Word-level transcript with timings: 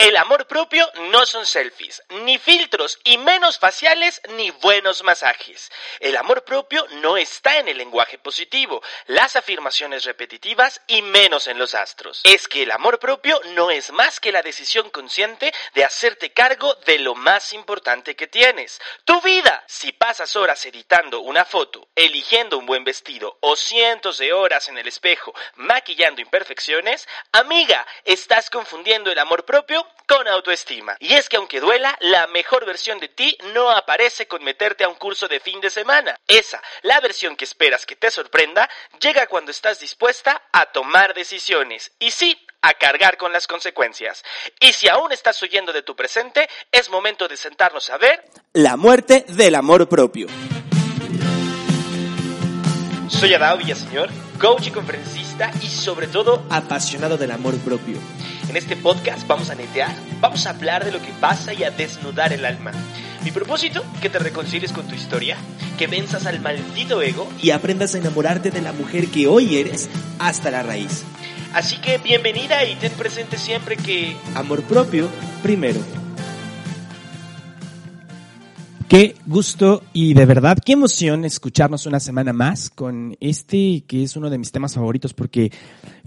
El 0.00 0.16
amor 0.16 0.46
propio 0.46 0.90
no 1.10 1.26
son 1.26 1.44
selfies, 1.44 2.02
ni 2.08 2.38
filtros, 2.38 2.98
y 3.04 3.18
menos 3.18 3.58
faciales, 3.58 4.22
ni 4.30 4.50
buenos 4.50 5.02
masajes. 5.02 5.70
El 5.98 6.16
amor 6.16 6.42
propio 6.42 6.86
no 7.02 7.18
está 7.18 7.58
en 7.58 7.68
el 7.68 7.76
lenguaje 7.76 8.16
positivo, 8.16 8.82
las 9.08 9.36
afirmaciones 9.36 10.04
repetitivas 10.04 10.80
y 10.86 11.02
menos 11.02 11.48
en 11.48 11.58
los 11.58 11.74
astros. 11.74 12.22
Es 12.24 12.48
que 12.48 12.62
el 12.62 12.70
amor 12.70 12.98
propio 12.98 13.38
no 13.54 13.70
es 13.70 13.92
más 13.92 14.20
que 14.20 14.32
la 14.32 14.40
decisión 14.40 14.88
consciente 14.88 15.52
de 15.74 15.84
hacerte 15.84 16.32
cargo 16.32 16.74
de 16.86 16.98
lo 16.98 17.14
más 17.14 17.52
importante 17.52 18.16
que 18.16 18.26
tienes, 18.26 18.80
tu 19.04 19.20
vida. 19.20 19.62
Si 19.66 19.92
pasas 19.92 20.34
horas 20.34 20.64
editando 20.64 21.20
una 21.20 21.44
foto, 21.44 21.88
eligiendo 21.94 22.56
un 22.56 22.64
buen 22.64 22.84
vestido 22.84 23.36
o 23.40 23.54
cientos 23.54 24.16
de 24.16 24.32
horas 24.32 24.70
en 24.70 24.78
el 24.78 24.88
espejo 24.88 25.34
maquillando 25.56 26.22
imperfecciones, 26.22 27.06
amiga, 27.32 27.86
estás 28.06 28.48
confundiendo 28.48 29.12
el 29.12 29.18
amor 29.18 29.44
propio 29.44 29.86
con 30.06 30.26
autoestima. 30.26 30.96
Y 30.98 31.14
es 31.14 31.28
que 31.28 31.36
aunque 31.36 31.60
duela, 31.60 31.96
la 32.00 32.26
mejor 32.28 32.66
versión 32.66 32.98
de 32.98 33.08
ti 33.08 33.36
no 33.54 33.70
aparece 33.70 34.26
con 34.26 34.42
meterte 34.42 34.84
a 34.84 34.88
un 34.88 34.96
curso 34.96 35.28
de 35.28 35.40
fin 35.40 35.60
de 35.60 35.70
semana. 35.70 36.18
Esa, 36.26 36.60
la 36.82 37.00
versión 37.00 37.36
que 37.36 37.44
esperas 37.44 37.86
que 37.86 37.96
te 37.96 38.10
sorprenda, 38.10 38.68
llega 39.00 39.26
cuando 39.26 39.50
estás 39.50 39.80
dispuesta 39.80 40.42
a 40.52 40.66
tomar 40.66 41.14
decisiones. 41.14 41.92
Y 41.98 42.10
sí, 42.10 42.36
a 42.62 42.74
cargar 42.74 43.16
con 43.16 43.32
las 43.32 43.46
consecuencias. 43.46 44.22
Y 44.60 44.72
si 44.72 44.88
aún 44.88 45.12
estás 45.12 45.40
huyendo 45.42 45.72
de 45.72 45.82
tu 45.82 45.96
presente, 45.96 46.48
es 46.70 46.90
momento 46.90 47.28
de 47.28 47.36
sentarnos 47.36 47.90
a 47.90 47.98
ver 47.98 48.24
La 48.52 48.76
muerte 48.76 49.24
del 49.28 49.54
amor 49.54 49.88
propio. 49.88 50.26
Soy 53.08 53.34
Adao 53.34 53.58
Villaseñor, 53.58 54.08
coach 54.40 54.68
y 54.68 54.70
conferencista 54.70 55.50
y 55.62 55.68
sobre 55.68 56.06
todo 56.06 56.44
Apasionado 56.50 57.16
del 57.16 57.32
amor 57.32 57.58
propio. 57.58 57.98
En 58.50 58.56
este 58.56 58.74
podcast 58.74 59.28
vamos 59.28 59.48
a 59.50 59.54
netear, 59.54 59.94
vamos 60.20 60.44
a 60.44 60.50
hablar 60.50 60.84
de 60.84 60.90
lo 60.90 61.00
que 61.00 61.12
pasa 61.20 61.54
y 61.54 61.62
a 61.62 61.70
desnudar 61.70 62.32
el 62.32 62.44
alma. 62.44 62.72
Mi 63.22 63.30
propósito, 63.30 63.84
que 64.02 64.10
te 64.10 64.18
reconcilies 64.18 64.72
con 64.72 64.88
tu 64.88 64.96
historia, 64.96 65.36
que 65.78 65.86
venzas 65.86 66.26
al 66.26 66.40
maldito 66.40 67.00
ego. 67.00 67.28
Y 67.40 67.52
aprendas 67.52 67.94
a 67.94 67.98
enamorarte 67.98 68.50
de 68.50 68.60
la 68.60 68.72
mujer 68.72 69.06
que 69.06 69.28
hoy 69.28 69.58
eres 69.58 69.88
hasta 70.18 70.50
la 70.50 70.64
raíz. 70.64 71.04
Así 71.54 71.76
que 71.76 71.98
bienvenida 71.98 72.64
y 72.64 72.74
ten 72.74 72.90
presente 72.94 73.38
siempre 73.38 73.76
que 73.76 74.16
Amor 74.34 74.64
propio 74.64 75.08
primero. 75.44 75.99
Qué 78.90 79.14
gusto 79.24 79.84
y 79.92 80.14
de 80.14 80.26
verdad 80.26 80.58
qué 80.58 80.72
emoción 80.72 81.24
escucharnos 81.24 81.86
una 81.86 82.00
semana 82.00 82.32
más 82.32 82.70
con 82.70 83.16
este 83.20 83.84
que 83.86 84.02
es 84.02 84.16
uno 84.16 84.30
de 84.30 84.38
mis 84.38 84.50
temas 84.50 84.74
favoritos 84.74 85.14
porque 85.14 85.52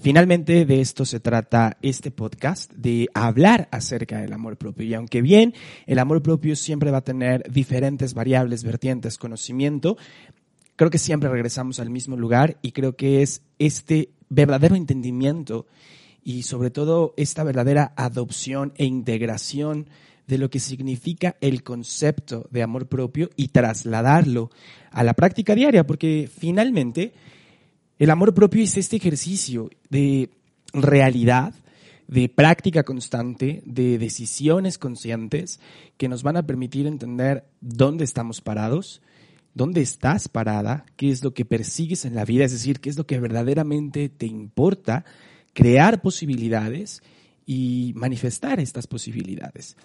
finalmente 0.02 0.66
de 0.66 0.82
esto 0.82 1.06
se 1.06 1.22
trata 1.22 1.78
este 1.82 2.12
podcast, 2.12 2.74
de 2.74 3.08
hablar 3.14 3.70
acerca 3.72 4.20
del 4.20 4.34
amor 4.34 4.58
propio. 4.58 4.86
Y 4.86 4.94
aunque 4.96 5.22
bien 5.22 5.54
el 5.86 5.98
amor 5.98 6.22
propio 6.22 6.58
siempre 6.58 6.92
va 6.92 6.98
a 6.98 7.04
tener 7.06 7.50
diferentes 7.50 8.14
variables, 8.14 8.66
vertientes, 8.66 9.18
conocimiento, 9.18 9.96
creo 10.76 10.90
que 10.90 10.98
siempre 10.98 11.30
regresamos 11.30 11.80
al 11.80 11.90
mismo 11.90 12.18
lugar 12.18 12.58
y 12.62 12.74
creo 12.74 12.98
que 12.98 13.22
es 13.22 13.44
este 13.60 14.10
verdadero 14.28 14.76
entendimiento 14.76 15.68
y 16.22 16.44
sobre 16.44 16.70
todo 16.70 17.14
esta 17.16 17.46
verdadera 17.46 17.94
adopción 17.96 18.74
e 18.76 18.84
integración 18.84 19.88
de 20.28 20.38
lo 20.38 20.50
que 20.50 20.60
significa 20.60 21.36
el 21.42 21.64
concepto 21.64 22.48
de 22.52 22.64
amor 22.64 22.88
propio 22.88 23.30
y 23.36 23.50
trasladarlo 23.50 24.50
a 24.92 25.04
la 25.04 25.14
práctica 25.14 25.56
diaria, 25.56 25.86
porque 25.86 26.30
finalmente 26.34 27.14
el 28.00 28.10
amor 28.10 28.34
propio 28.34 28.64
es 28.64 28.78
este 28.78 28.98
ejercicio 28.98 29.70
de 29.90 30.30
realidad, 30.74 31.54
de 32.08 32.30
práctica 32.30 32.84
constante, 32.84 33.62
de 33.66 33.98
decisiones 33.98 34.78
conscientes 34.78 35.60
que 35.98 36.10
nos 36.10 36.24
van 36.24 36.38
a 36.38 36.46
permitir 36.46 36.88
entender 36.88 37.46
dónde 37.62 38.04
estamos 38.04 38.42
parados, 38.42 39.02
dónde 39.54 39.82
estás 39.82 40.28
parada, 40.28 40.86
qué 40.96 41.10
es 41.10 41.24
lo 41.24 41.34
que 41.34 41.46
persigues 41.46 42.06
en 42.06 42.16
la 42.16 42.26
vida, 42.26 42.46
es 42.46 42.52
decir, 42.52 42.80
qué 42.80 42.90
es 42.90 42.98
lo 42.98 43.06
que 43.06 43.20
verdaderamente 43.20 44.10
te 44.10 44.26
importa, 44.26 45.06
crear 45.54 46.02
posibilidades 46.02 47.04
y 47.46 47.94
manifestar 47.96 48.60
estas 48.60 48.88
posibilidades. 48.88 49.78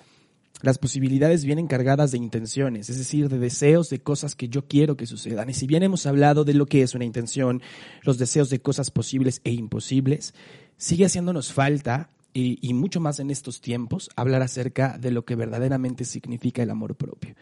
Las 0.60 0.78
posibilidades 0.78 1.44
vienen 1.44 1.68
cargadas 1.68 2.10
de 2.10 2.18
intenciones, 2.18 2.90
es 2.90 2.98
decir, 2.98 3.28
de 3.28 3.38
deseos 3.38 3.90
de 3.90 4.00
cosas 4.00 4.34
que 4.34 4.48
yo 4.48 4.66
quiero 4.66 4.96
que 4.96 5.06
sucedan. 5.06 5.50
Y 5.50 5.54
si 5.54 5.66
bien 5.66 5.82
hemos 5.82 6.06
hablado 6.06 6.44
de 6.44 6.54
lo 6.54 6.66
que 6.66 6.82
es 6.82 6.94
una 6.94 7.04
intención, 7.04 7.62
los 8.02 8.18
deseos 8.18 8.50
de 8.50 8.60
cosas 8.60 8.90
posibles 8.90 9.40
e 9.44 9.52
imposibles, 9.52 10.34
sigue 10.76 11.04
haciéndonos 11.04 11.52
falta, 11.52 12.10
y, 12.34 12.72
mucho 12.74 13.00
más 13.00 13.18
en 13.18 13.30
estos 13.30 13.60
tiempos, 13.60 14.10
hablar 14.14 14.42
acerca 14.42 14.96
de 14.98 15.10
lo 15.10 15.24
que 15.24 15.34
verdaderamente 15.34 16.04
significa 16.04 16.62
el 16.62 16.70
amor 16.70 16.94
propio. 16.94 17.34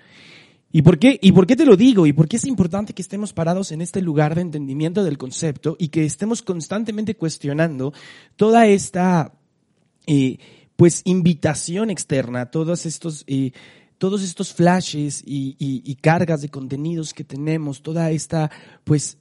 ¿Y 0.73 0.83
por, 0.83 0.99
qué, 0.99 1.19
¿Y 1.21 1.33
por 1.33 1.47
qué 1.47 1.57
te 1.57 1.67
lo 1.67 1.77
digo? 1.77 2.07
¿Y 2.07 2.13
por 2.13 2.29
qué 2.29 2.37
es 2.37 2.45
importante 2.45 2.93
que 2.93 3.03
estemos 3.03 3.33
parados 3.33 3.73
en 3.73 3.81
este 3.81 4.03
lugar 4.03 4.35
de 4.35 4.43
entendimiento 4.43 5.05
del 5.05 5.19
concepto 5.19 5.77
y 5.79 5.89
que 5.89 6.05
estemos 6.05 6.43
constantemente 6.43 7.15
cuestionando 7.15 7.93
toda 8.37 8.67
esta 8.67 9.33
eh, 10.07 10.39
pues 10.77 11.03
invitación 11.05 11.91
externa, 11.91 12.51
todos 12.51 12.87
estos, 12.87 13.25
eh, 13.27 13.53
todos 13.99 14.23
estos 14.23 14.53
flashes 14.53 15.23
y, 15.27 15.57
y, 15.59 15.83
y, 15.85 15.95
cargas 15.97 16.43
de 16.43 16.51
contenidos 16.51 17.15
que 17.15 17.25
tenemos, 17.25 17.83
toda 17.83 18.11
esta 18.11 18.51
pues 18.85 19.19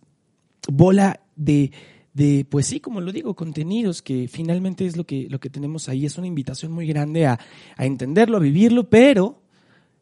bola 0.68 1.22
de, 1.36 1.72
de, 2.14 2.46
pues 2.50 2.68
sí, 2.68 2.80
como 2.80 3.02
lo 3.02 3.12
digo, 3.12 3.36
contenidos 3.36 4.02
que 4.02 4.28
finalmente 4.28 4.86
es 4.86 4.98
lo 4.98 5.06
que, 5.06 5.28
lo 5.30 5.40
que 5.40 5.50
tenemos 5.50 5.88
ahí, 5.88 6.06
es 6.06 6.18
una 6.18 6.28
invitación 6.28 6.72
muy 6.72 6.88
grande 6.88 7.26
a, 7.26 7.40
a 7.78 7.86
entenderlo, 7.86 8.38
a 8.38 8.42
vivirlo, 8.42 8.90
pero 8.90 9.42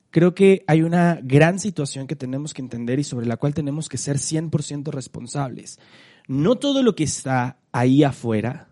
creo 0.09 0.35
que 0.35 0.64
hay 0.68 0.81
una 0.81 1.20
gran 1.24 1.59
situación 1.59 2.08
que 2.08 2.16
tenemos 2.16 2.53
que 2.53 2.62
entender 2.62 3.00
y 3.00 3.03
sobre 3.03 3.25
la 3.25 3.38
cual 3.38 3.53
tenemos 3.53 3.90
que 3.90 3.97
ser 3.97 4.18
100% 4.18 4.91
responsables. 4.91 5.80
No 6.28 6.56
todo 6.56 6.84
lo 6.84 6.96
que 6.96 7.03
está 7.03 7.58
ahí 7.72 8.03
afuera, 8.03 8.70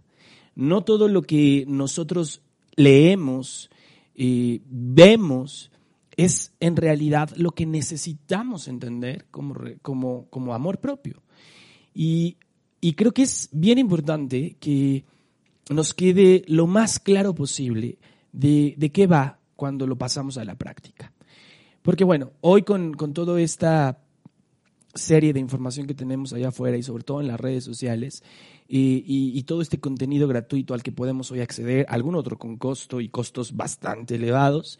no 0.55 0.83
todo 0.83 1.07
lo 1.07 1.23
que 1.23 1.65
nosotros 1.67 2.43
leemos, 2.75 3.69
eh, 4.15 4.61
vemos, 4.65 5.71
es 6.15 6.53
en 6.59 6.75
realidad 6.75 7.29
lo 7.35 7.51
que 7.51 7.65
necesitamos 7.65 8.67
entender 8.67 9.25
como, 9.31 9.55
como, 9.81 10.27
como 10.29 10.53
amor 10.53 10.79
propio. 10.79 11.21
Y, 11.93 12.37
y 12.79 12.93
creo 12.93 13.13
que 13.13 13.23
es 13.23 13.49
bien 13.51 13.77
importante 13.77 14.57
que 14.59 15.05
nos 15.69 15.93
quede 15.93 16.43
lo 16.47 16.67
más 16.67 16.99
claro 16.99 17.33
posible 17.33 17.97
de, 18.31 18.75
de 18.77 18.91
qué 18.91 19.07
va 19.07 19.39
cuando 19.55 19.87
lo 19.87 19.97
pasamos 19.97 20.37
a 20.37 20.45
la 20.45 20.55
práctica. 20.55 21.13
Porque 21.81 22.03
bueno, 22.03 22.31
hoy 22.41 22.63
con, 22.63 22.93
con 22.93 23.13
toda 23.13 23.39
esta 23.41 23.99
serie 24.93 25.33
de 25.33 25.39
información 25.39 25.87
que 25.87 25.93
tenemos 25.93 26.33
allá 26.33 26.49
afuera 26.49 26.77
y 26.77 26.83
sobre 26.83 27.03
todo 27.03 27.21
en 27.21 27.27
las 27.27 27.39
redes 27.39 27.63
sociales 27.63 28.23
y, 28.73 29.37
y, 29.37 29.43
todo 29.43 29.61
este 29.61 29.81
contenido 29.81 30.29
gratuito 30.29 30.73
al 30.73 30.81
que 30.81 30.93
podemos 30.93 31.29
hoy 31.31 31.41
acceder, 31.41 31.85
algún 31.89 32.15
otro 32.15 32.39
con 32.39 32.55
costo 32.55 33.01
y 33.01 33.09
costos 33.09 33.57
bastante 33.57 34.15
elevados, 34.15 34.79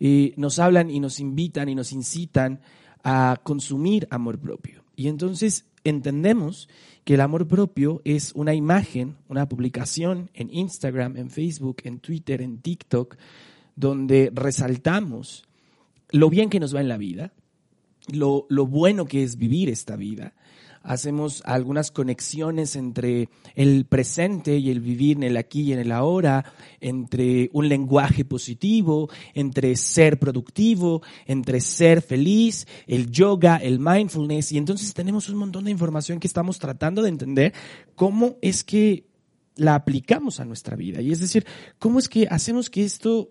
y 0.00 0.34
nos 0.36 0.58
hablan 0.58 0.90
y 0.90 0.98
nos 0.98 1.20
invitan 1.20 1.68
y 1.68 1.76
nos 1.76 1.92
incitan 1.92 2.60
a 3.04 3.38
consumir 3.44 4.08
amor 4.10 4.40
propio. 4.40 4.82
Y 4.96 5.06
entonces 5.06 5.66
entendemos 5.84 6.68
que 7.04 7.14
el 7.14 7.20
amor 7.20 7.46
propio 7.46 8.02
es 8.04 8.32
una 8.34 8.54
imagen, 8.54 9.16
una 9.28 9.48
publicación 9.48 10.30
en 10.34 10.52
Instagram, 10.52 11.16
en 11.16 11.30
Facebook, 11.30 11.82
en 11.84 12.00
Twitter, 12.00 12.42
en 12.42 12.58
TikTok, 12.58 13.16
donde 13.76 14.30
resaltamos 14.34 15.44
lo 16.10 16.28
bien 16.30 16.50
que 16.50 16.60
nos 16.60 16.74
va 16.74 16.80
en 16.80 16.88
la 16.88 16.98
vida, 16.98 17.32
lo, 18.12 18.46
lo, 18.48 18.66
bueno 18.66 19.06
que 19.06 19.22
es 19.22 19.36
vivir 19.36 19.68
esta 19.68 19.96
vida. 19.96 20.34
Hacemos 20.82 21.42
algunas 21.44 21.90
conexiones 21.90 22.74
entre 22.74 23.28
el 23.54 23.84
presente 23.84 24.56
y 24.56 24.70
el 24.70 24.80
vivir 24.80 25.18
en 25.18 25.24
el 25.24 25.36
aquí 25.36 25.62
y 25.62 25.72
en 25.74 25.78
el 25.78 25.92
ahora, 25.92 26.44
entre 26.80 27.50
un 27.52 27.68
lenguaje 27.68 28.24
positivo, 28.24 29.10
entre 29.34 29.76
ser 29.76 30.18
productivo, 30.18 31.02
entre 31.26 31.60
ser 31.60 32.00
feliz, 32.00 32.66
el 32.86 33.10
yoga, 33.10 33.56
el 33.58 33.78
mindfulness. 33.78 34.52
Y 34.52 34.58
entonces 34.58 34.94
tenemos 34.94 35.28
un 35.28 35.36
montón 35.36 35.64
de 35.64 35.70
información 35.70 36.18
que 36.18 36.26
estamos 36.26 36.58
tratando 36.58 37.02
de 37.02 37.10
entender 37.10 37.52
cómo 37.94 38.36
es 38.40 38.64
que 38.64 39.04
la 39.56 39.74
aplicamos 39.74 40.40
a 40.40 40.46
nuestra 40.46 40.76
vida. 40.76 41.02
Y 41.02 41.12
es 41.12 41.20
decir, 41.20 41.44
cómo 41.78 41.98
es 41.98 42.08
que 42.08 42.26
hacemos 42.30 42.70
que 42.70 42.84
esto 42.84 43.30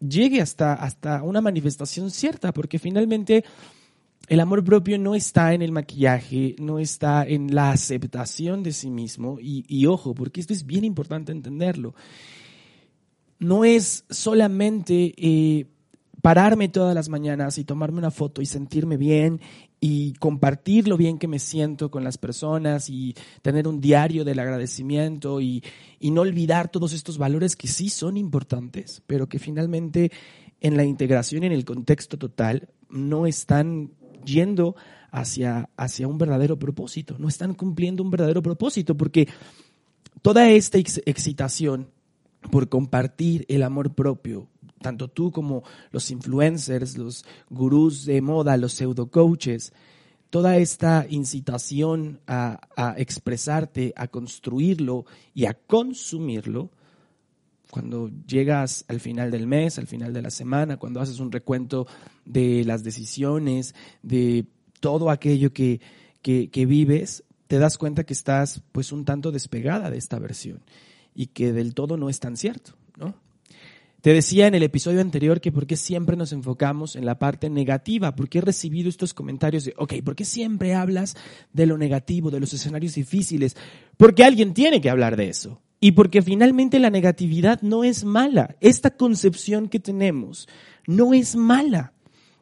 llegue 0.00 0.40
hasta, 0.40 0.74
hasta 0.74 1.22
una 1.22 1.40
manifestación 1.40 2.10
cierta, 2.10 2.52
porque 2.52 2.78
finalmente 2.78 3.44
el 4.28 4.40
amor 4.40 4.62
propio 4.62 4.98
no 4.98 5.14
está 5.14 5.54
en 5.54 5.62
el 5.62 5.72
maquillaje, 5.72 6.54
no 6.58 6.78
está 6.78 7.24
en 7.26 7.54
la 7.54 7.70
aceptación 7.70 8.62
de 8.62 8.72
sí 8.72 8.90
mismo, 8.90 9.38
y, 9.40 9.64
y, 9.68 9.86
ojo, 9.86 10.14
porque 10.14 10.40
esto 10.40 10.52
es 10.52 10.66
bien 10.66 10.84
importante 10.84 11.32
entenderlo. 11.32 11.94
No 13.38 13.64
es 13.64 14.04
solamente 14.10 15.14
eh, 15.16 15.66
pararme 16.20 16.68
todas 16.68 16.94
las 16.94 17.08
mañanas 17.08 17.56
y 17.58 17.64
tomarme 17.64 17.98
una 17.98 18.10
foto 18.10 18.42
y 18.42 18.46
sentirme 18.46 18.96
bien 18.96 19.40
y 19.80 20.12
compartir 20.14 20.88
lo 20.88 20.96
bien 20.96 21.18
que 21.18 21.28
me 21.28 21.38
siento 21.38 21.90
con 21.90 22.02
las 22.04 22.18
personas 22.18 22.90
y 22.90 23.14
tener 23.42 23.68
un 23.68 23.80
diario 23.80 24.24
del 24.24 24.40
agradecimiento 24.40 25.40
y, 25.40 25.62
y 26.00 26.10
no 26.10 26.22
olvidar 26.22 26.68
todos 26.68 26.92
estos 26.92 27.16
valores 27.16 27.54
que 27.56 27.68
sí 27.68 27.88
son 27.88 28.16
importantes, 28.16 29.02
pero 29.06 29.28
que 29.28 29.38
finalmente 29.38 30.10
en 30.60 30.76
la 30.76 30.84
integración 30.84 31.44
y 31.44 31.46
en 31.46 31.52
el 31.52 31.64
contexto 31.64 32.18
total 32.18 32.68
no 32.90 33.26
están 33.26 33.92
yendo 34.24 34.76
hacia, 35.10 35.68
hacia 35.76 36.08
un 36.08 36.18
verdadero 36.18 36.58
propósito, 36.58 37.16
no 37.18 37.28
están 37.28 37.54
cumpliendo 37.54 38.02
un 38.02 38.10
verdadero 38.10 38.42
propósito, 38.42 38.96
porque 38.96 39.28
toda 40.22 40.50
esta 40.50 40.78
excitación 40.78 41.88
por 42.50 42.68
compartir 42.68 43.44
el 43.48 43.62
amor 43.62 43.94
propio, 43.94 44.48
tanto 44.80 45.08
tú 45.08 45.32
como 45.32 45.64
los 45.90 46.10
influencers, 46.10 46.96
los 46.96 47.24
gurús 47.50 48.04
de 48.04 48.20
moda, 48.20 48.56
los 48.56 48.72
pseudo 48.72 49.10
coaches, 49.10 49.72
toda 50.30 50.56
esta 50.56 51.06
incitación 51.08 52.20
a, 52.26 52.60
a, 52.76 52.94
expresarte, 52.98 53.92
a 53.96 54.08
construirlo 54.08 55.04
y 55.34 55.46
a 55.46 55.54
consumirlo, 55.54 56.70
cuando 57.70 58.10
llegas 58.26 58.84
al 58.88 59.00
final 59.00 59.30
del 59.30 59.46
mes, 59.46 59.78
al 59.78 59.86
final 59.86 60.12
de 60.12 60.22
la 60.22 60.30
semana, 60.30 60.78
cuando 60.78 61.00
haces 61.00 61.20
un 61.20 61.30
recuento 61.30 61.86
de 62.24 62.64
las 62.64 62.82
decisiones, 62.82 63.74
de 64.02 64.46
todo 64.80 65.10
aquello 65.10 65.52
que, 65.52 65.80
que, 66.22 66.66
vives, 66.66 67.24
te 67.46 67.58
das 67.58 67.78
cuenta 67.78 68.04
que 68.04 68.12
estás 68.12 68.62
pues 68.72 68.92
un 68.92 69.04
tanto 69.04 69.32
despegada 69.32 69.90
de 69.90 69.98
esta 69.98 70.18
versión 70.18 70.62
y 71.14 71.26
que 71.26 71.52
del 71.52 71.74
todo 71.74 71.96
no 71.96 72.08
es 72.08 72.20
tan 72.20 72.36
cierto, 72.36 72.74
¿no? 72.96 73.14
Te 74.00 74.12
decía 74.12 74.46
en 74.46 74.54
el 74.54 74.62
episodio 74.62 75.00
anterior 75.00 75.40
que 75.40 75.50
por 75.50 75.66
qué 75.66 75.76
siempre 75.76 76.16
nos 76.16 76.32
enfocamos 76.32 76.94
en 76.94 77.04
la 77.04 77.18
parte 77.18 77.50
negativa, 77.50 78.14
por 78.14 78.28
qué 78.28 78.38
he 78.38 78.42
recibido 78.42 78.88
estos 78.88 79.12
comentarios 79.12 79.64
de, 79.64 79.74
ok, 79.76 79.94
¿por 80.04 80.14
qué 80.14 80.24
siempre 80.24 80.74
hablas 80.74 81.16
de 81.52 81.66
lo 81.66 81.76
negativo, 81.76 82.30
de 82.30 82.38
los 82.38 82.52
escenarios 82.52 82.94
difíciles? 82.94 83.56
Porque 83.96 84.22
alguien 84.22 84.54
tiene 84.54 84.80
que 84.80 84.88
hablar 84.88 85.16
de 85.16 85.28
eso. 85.28 85.60
Y 85.80 85.92
porque 85.92 86.22
finalmente 86.22 86.78
la 86.78 86.90
negatividad 86.90 87.62
no 87.62 87.84
es 87.84 88.04
mala. 88.04 88.56
Esta 88.60 88.90
concepción 88.90 89.68
que 89.68 89.78
tenemos 89.78 90.48
no 90.86 91.14
es 91.14 91.36
mala. 91.36 91.92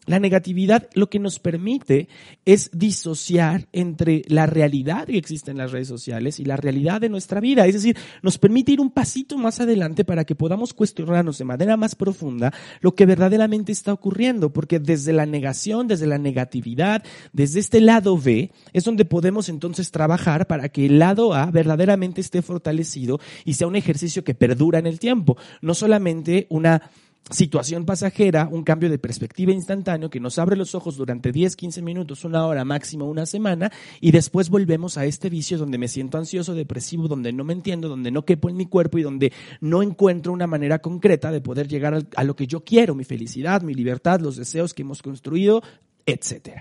La 0.06 0.20
negatividad 0.20 0.88
lo 0.94 1.10
que 1.10 1.18
nos 1.18 1.40
permite 1.40 2.08
es 2.44 2.70
disociar 2.72 3.66
entre 3.72 4.22
la 4.28 4.46
realidad 4.46 5.06
que 5.06 5.18
existe 5.18 5.50
en 5.50 5.58
las 5.58 5.72
redes 5.72 5.88
sociales 5.88 6.38
y 6.38 6.44
la 6.44 6.56
realidad 6.56 7.00
de 7.00 7.08
nuestra 7.08 7.40
vida. 7.40 7.66
Es 7.66 7.74
decir, 7.74 7.96
nos 8.22 8.38
permite 8.38 8.72
ir 8.72 8.80
un 8.80 8.90
pasito 8.90 9.36
más 9.36 9.60
adelante 9.60 10.04
para 10.04 10.24
que 10.24 10.36
podamos 10.36 10.74
cuestionarnos 10.74 11.38
de 11.38 11.44
manera 11.44 11.76
más 11.76 11.96
profunda 11.96 12.52
lo 12.80 12.94
que 12.94 13.04
verdaderamente 13.04 13.72
está 13.72 13.92
ocurriendo. 13.92 14.52
Porque 14.52 14.78
desde 14.78 15.12
la 15.12 15.26
negación, 15.26 15.88
desde 15.88 16.06
la 16.06 16.18
negatividad, 16.18 17.02
desde 17.32 17.58
este 17.58 17.80
lado 17.80 18.16
B, 18.16 18.52
es 18.72 18.84
donde 18.84 19.04
podemos 19.04 19.48
entonces 19.48 19.90
trabajar 19.90 20.46
para 20.46 20.68
que 20.68 20.86
el 20.86 21.00
lado 21.00 21.34
A 21.34 21.50
verdaderamente 21.50 22.20
esté 22.20 22.42
fortalecido 22.42 23.18
y 23.44 23.54
sea 23.54 23.66
un 23.66 23.76
ejercicio 23.76 24.22
que 24.22 24.34
perdura 24.34 24.78
en 24.78 24.86
el 24.86 25.00
tiempo. 25.00 25.36
No 25.60 25.74
solamente 25.74 26.46
una 26.48 26.90
situación 27.30 27.84
pasajera, 27.84 28.48
un 28.50 28.62
cambio 28.62 28.88
de 28.88 28.98
perspectiva 28.98 29.52
instantáneo 29.52 30.10
que 30.10 30.20
nos 30.20 30.38
abre 30.38 30.56
los 30.56 30.74
ojos 30.74 30.96
durante 30.96 31.32
10, 31.32 31.56
15 31.56 31.82
minutos, 31.82 32.24
una 32.24 32.46
hora, 32.46 32.64
máximo 32.64 33.06
una 33.06 33.26
semana, 33.26 33.72
y 34.00 34.12
después 34.12 34.48
volvemos 34.48 34.96
a 34.96 35.04
este 35.04 35.28
vicio 35.28 35.58
donde 35.58 35.78
me 35.78 35.88
siento 35.88 36.18
ansioso, 36.18 36.54
depresivo, 36.54 37.08
donde 37.08 37.32
no 37.32 37.44
me 37.44 37.52
entiendo, 37.52 37.88
donde 37.88 38.10
no 38.10 38.24
quepo 38.24 38.48
en 38.48 38.56
mi 38.56 38.66
cuerpo 38.66 38.98
y 38.98 39.02
donde 39.02 39.32
no 39.60 39.82
encuentro 39.82 40.32
una 40.32 40.46
manera 40.46 40.78
concreta 40.78 41.32
de 41.32 41.40
poder 41.40 41.66
llegar 41.66 42.06
a 42.14 42.24
lo 42.24 42.36
que 42.36 42.46
yo 42.46 42.64
quiero, 42.64 42.94
mi 42.94 43.04
felicidad, 43.04 43.62
mi 43.62 43.74
libertad, 43.74 44.20
los 44.20 44.36
deseos 44.36 44.72
que 44.72 44.82
hemos 44.82 45.02
construido, 45.02 45.62
etc. 46.04 46.60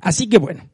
Así 0.00 0.28
que 0.28 0.38
bueno, 0.38 0.68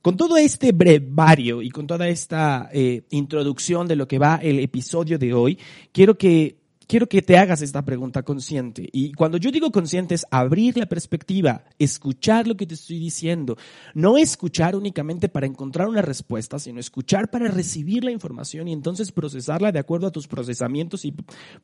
con 0.00 0.16
todo 0.16 0.36
este 0.36 0.72
brevario 0.72 1.62
y 1.62 1.70
con 1.70 1.86
toda 1.86 2.08
esta 2.08 2.70
eh, 2.72 3.02
introducción 3.10 3.88
de 3.88 3.96
lo 3.96 4.08
que 4.08 4.18
va 4.18 4.36
el 4.36 4.60
episodio 4.60 5.18
de 5.18 5.34
hoy, 5.34 5.58
quiero 5.92 6.16
que 6.16 6.65
quiero 6.86 7.08
que 7.08 7.22
te 7.22 7.36
hagas 7.36 7.62
esta 7.62 7.84
pregunta 7.84 8.22
consciente. 8.22 8.88
Y 8.92 9.12
cuando 9.12 9.38
yo 9.38 9.50
digo 9.50 9.70
consciente 9.70 10.14
es 10.14 10.26
abrir 10.30 10.76
la 10.76 10.86
perspectiva, 10.86 11.64
escuchar 11.78 12.46
lo 12.46 12.56
que 12.56 12.66
te 12.66 12.74
estoy 12.74 12.98
diciendo. 12.98 13.56
No 13.94 14.16
escuchar 14.18 14.76
únicamente 14.76 15.28
para 15.28 15.46
encontrar 15.46 15.88
una 15.88 16.02
respuesta, 16.02 16.58
sino 16.58 16.80
escuchar 16.80 17.30
para 17.30 17.48
recibir 17.48 18.04
la 18.04 18.12
información 18.12 18.68
y 18.68 18.72
entonces 18.72 19.12
procesarla 19.12 19.72
de 19.72 19.78
acuerdo 19.78 20.06
a 20.06 20.12
tus 20.12 20.28
procesamientos 20.28 21.04
y 21.04 21.14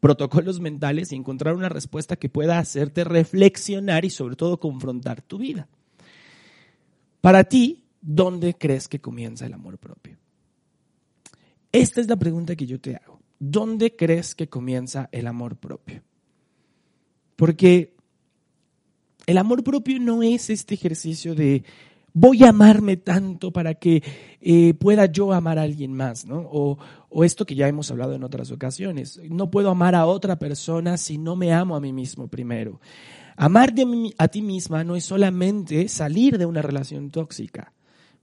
protocolos 0.01 0.61
mentales 0.61 1.13
y 1.13 1.17
encontrar 1.17 1.55
una 1.55 1.69
respuesta 1.69 2.17
que 2.17 2.29
pueda 2.29 2.59
hacerte 2.59 3.05
reflexionar 3.05 4.05
y 4.05 4.11
sobre 4.11 4.37
todo 4.37 4.59
confrontar 4.59 5.23
tu 5.23 5.39
vida. 5.39 5.69
Para 7.21 7.45
ti, 7.45 7.85
¿dónde 8.01 8.55
crees 8.55 8.89
que 8.89 9.01
comienza 9.01 9.47
el 9.47 9.53
amor 9.53 9.79
propio? 9.79 10.19
Esta 11.71 12.01
es 12.01 12.09
la 12.09 12.17
pregunta 12.17 12.57
que 12.57 12.67
yo 12.67 12.81
te 12.81 12.97
hago. 12.97 13.22
¿Dónde 13.43 13.97
crees 13.97 14.37
que 14.37 14.49
comienza 14.49 15.09
el 15.11 15.27
amor 15.27 15.57
propio? 15.57 16.03
Porque 17.35 17.97
el 19.27 19.37
amor 19.37 19.65
propio 19.65 19.99
no 19.99 20.23
es 20.23 20.49
este 20.49 20.75
ejercicio 20.75 21.35
de 21.35 21.65
voy 22.15 22.45
a 22.45 22.51
amarme 22.51 22.97
tanto 22.99 23.53
para 23.53 23.75
que 23.75 24.03
eh, 24.41 24.75
pueda 24.75 25.07
yo 25.07 25.33
amar 25.33 25.59
a 25.59 25.63
alguien 25.63 25.93
más, 25.93 26.25
¿no? 26.25 26.39
O, 26.53 26.79
o, 27.09 27.25
esto 27.25 27.45
que 27.45 27.57
ya 27.57 27.67
hemos 27.67 27.91
hablado 27.91 28.15
en 28.15 28.23
otras 28.23 28.53
ocasiones, 28.53 29.21
no 29.29 29.51
puedo 29.51 29.71
amar 29.71 29.97
a 29.97 30.07
otra 30.07 30.39
persona 30.39 30.97
si 30.97 31.19
no 31.19 31.35
me 31.35 31.53
amo 31.53 31.75
a 31.75 31.81
mí 31.81 31.93
mismo 31.93 32.29
primero. 32.29 32.81
Amar 33.37 33.75
a 34.19 34.29
ti 34.29 34.43
misma 34.43 34.85
no 34.85 34.95
es 34.95 35.05
solamente 35.05 35.89
salir 35.89 36.39
de 36.39 36.47
una 36.47 36.63
relación 36.63 37.11
tóxica, 37.11 37.73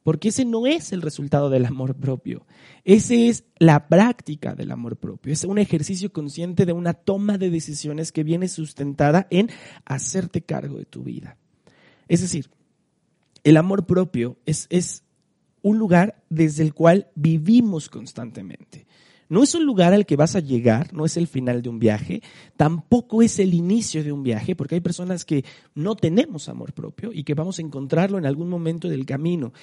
porque 0.04 0.30
ese 0.30 0.46
no 0.46 0.66
es 0.66 0.92
el 0.92 1.02
resultado 1.02 1.50
del 1.50 1.66
amor 1.66 1.96
propio. 1.96 2.46
Ese 2.84 3.28
es 3.28 3.44
la 3.58 3.88
práctica 3.88 4.56
del 4.56 4.72
amor 4.72 4.98
propio. 4.98 5.34
Es 5.34 5.44
un 5.44 5.58
ejercicio 5.58 6.12
consciente 6.12 6.66
de 6.66 6.74
una 6.74 6.94
toma 6.94 7.38
de 7.38 7.50
decisiones 7.50 8.12
que 8.12 8.24
viene 8.24 8.48
sustentada 8.48 9.28
en 9.30 9.50
hacerte 9.86 10.42
cargo 10.42 10.78
de 10.78 10.86
tu 10.86 11.04
vida. 11.04 11.38
Es 12.08 12.22
decir, 12.22 12.50
el 13.44 13.58
amor 13.58 13.86
propio 13.86 14.38
es, 14.46 14.68
es 14.70 15.04
un 15.62 15.78
lugar 15.78 16.24
desde 16.30 16.64
el 16.64 16.74
cual 16.74 17.08
vivimos 17.16 17.90
constantemente. 17.90 18.88
No 19.30 19.44
es 19.44 19.54
un 19.54 19.64
lugar 19.64 19.94
al 19.94 20.08
que 20.08 20.16
vas 20.16 20.36
a 20.36 20.40
llegar, 20.40 20.92
no 20.92 21.06
es 21.06 21.16
el 21.16 21.28
final 21.28 21.62
de 21.62 21.70
un 21.70 21.78
viaje, 21.78 22.24
tampoco 22.58 23.22
es 23.22 23.38
el 23.38 23.54
inicio 23.54 24.04
de 24.04 24.12
un 24.12 24.24
viaje, 24.24 24.56
porque 24.56 24.76
hay 24.76 24.82
personas 24.82 25.24
que 25.24 25.46
no 25.76 25.96
tenemos 25.96 26.50
amor 26.50 26.74
propio 26.74 27.12
y 27.14 27.24
que 27.24 27.36
vamos 27.36 27.60
a 27.60 27.62
encontrarlo 27.62 28.18
en 28.18 28.26
algún 28.26 28.50
momento 28.50 28.90
del 28.90 29.06
camino. 29.06 29.54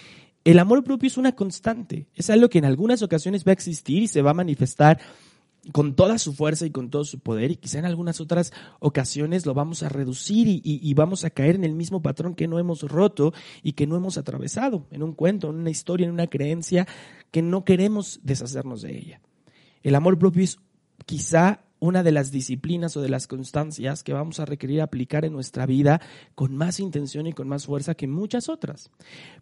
El 0.45 0.61
amor 0.61 0.85
propio 0.85 1.09
es 1.09 1.17
una 1.17 1.33
constante, 1.33 2.07
es 2.15 2.31
algo 2.31 2.49
que 2.49 2.59
en 2.59 2.65
algunas 2.65 3.03
ocasiones 3.03 3.45
va 3.45 3.51
a 3.51 3.55
existir 3.55 4.05
y 4.05 4.07
se 4.09 4.23
va 4.23 4.31
a 4.31 4.35
manifestar 4.35 5.01
con 5.73 5.97
toda 5.97 6.19
su 6.19 6.33
fuerza 6.33 6.65
y 6.65 6.71
con 6.71 6.91
todo 6.91 7.05
su 7.05 7.19
poder 7.19 7.51
y 7.51 7.57
quizá 7.57 7.81
en 7.81 7.87
algunas 7.87 8.21
otras 8.21 8.53
ocasiones 8.79 9.47
lo 9.47 9.55
vamos 9.55 9.83
a 9.83 9.89
reducir 9.89 10.47
y, 10.63 10.95
vamos 10.95 11.25
a 11.25 11.31
caer 11.31 11.57
en 11.57 11.65
el 11.65 11.75
mismo 11.75 12.03
patrón 12.03 12.37
que 12.37 12.47
no 12.47 12.61
hemos 12.61 12.83
roto 12.83 13.33
y 13.65 13.73
que 13.73 13.89
no 13.89 13.97
hemos 13.97 14.17
atravesado 14.17 14.87
en 14.93 15.03
un 15.03 15.13
cuento, 15.13 15.51
en 15.51 15.57
una 15.57 15.71
historia, 15.71 16.07
en 16.07 16.13
una 16.13 16.29
creencia 16.29 16.87
que 17.33 17.43
no 17.43 17.65
queremos 17.65 18.21
deshacernos 18.23 18.83
de 18.83 18.97
ella. 18.97 19.21
El 19.87 19.95
amor 19.95 20.19
propio 20.19 20.43
es 20.43 20.59
quizá 21.05 21.61
una 21.79 22.03
de 22.03 22.11
las 22.11 22.33
disciplinas 22.33 22.97
o 22.97 23.03
de 23.03 23.09
las 23.09 23.29
constancias 23.29 24.03
que 24.03 24.13
vamos 24.13 24.41
a 24.41 24.45
requerir 24.45 24.83
aplicar 24.83 25.25
en 25.25 25.33
nuestra 25.33 25.65
vida 25.65 26.01
con 26.35 26.57
más 26.57 26.81
intención 26.81 27.29
y 27.29 27.33
con 27.33 27.47
más 27.47 27.67
fuerza 27.67 27.95
que 27.95 28.09
muchas 28.09 28.49
otras. 28.49 28.91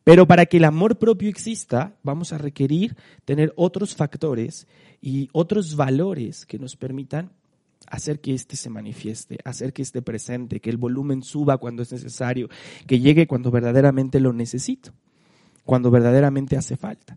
Pero 0.05 0.27
para 0.27 0.45
que 0.45 0.59
el 0.59 0.65
amor 0.65 0.99
propio 0.99 1.31
exista, 1.31 1.97
vamos 2.03 2.35
a 2.35 2.37
requerir 2.37 2.95
tener 3.25 3.55
otros 3.57 3.95
factores 3.95 4.67
y 5.01 5.31
otros 5.33 5.77
valores 5.77 6.45
que 6.45 6.59
nos 6.59 6.77
permitan 6.77 7.33
hacer 7.87 8.21
que 8.21 8.35
éste 8.35 8.57
se 8.57 8.69
manifieste, 8.69 9.39
hacer 9.47 9.73
que 9.73 9.81
esté 9.81 10.03
presente, 10.03 10.61
que 10.61 10.69
el 10.69 10.77
volumen 10.77 11.23
suba 11.23 11.57
cuando 11.57 11.83
es 11.83 11.91
necesario, 11.91 12.51
que 12.87 13.01
llegue 13.01 13.27
cuando 13.27 13.51
verdaderamente 13.51 14.21
lo 14.21 14.35
necesito, 14.35 14.93
cuando 15.65 15.91
verdaderamente 15.91 16.59
hace 16.59 16.77
falta. 16.77 17.17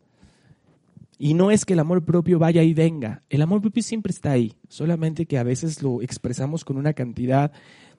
Y 1.20 1.34
no 1.34 1.52
es 1.52 1.66
que 1.66 1.74
el 1.74 1.80
amor 1.80 2.06
propio 2.06 2.40
vaya 2.40 2.64
y 2.64 2.74
venga, 2.74 3.24
el 3.30 3.42
amor 3.42 3.62
propio 3.62 3.82
siempre 3.82 4.12
está 4.12 4.32
ahí, 4.32 4.54
solamente 4.70 5.26
que 5.26 5.38
a 5.38 5.44
veces 5.44 5.82
lo 5.82 6.02
expresamos 6.02 6.64
con 6.64 6.78
una 6.78 6.94
cantidad 6.94 7.52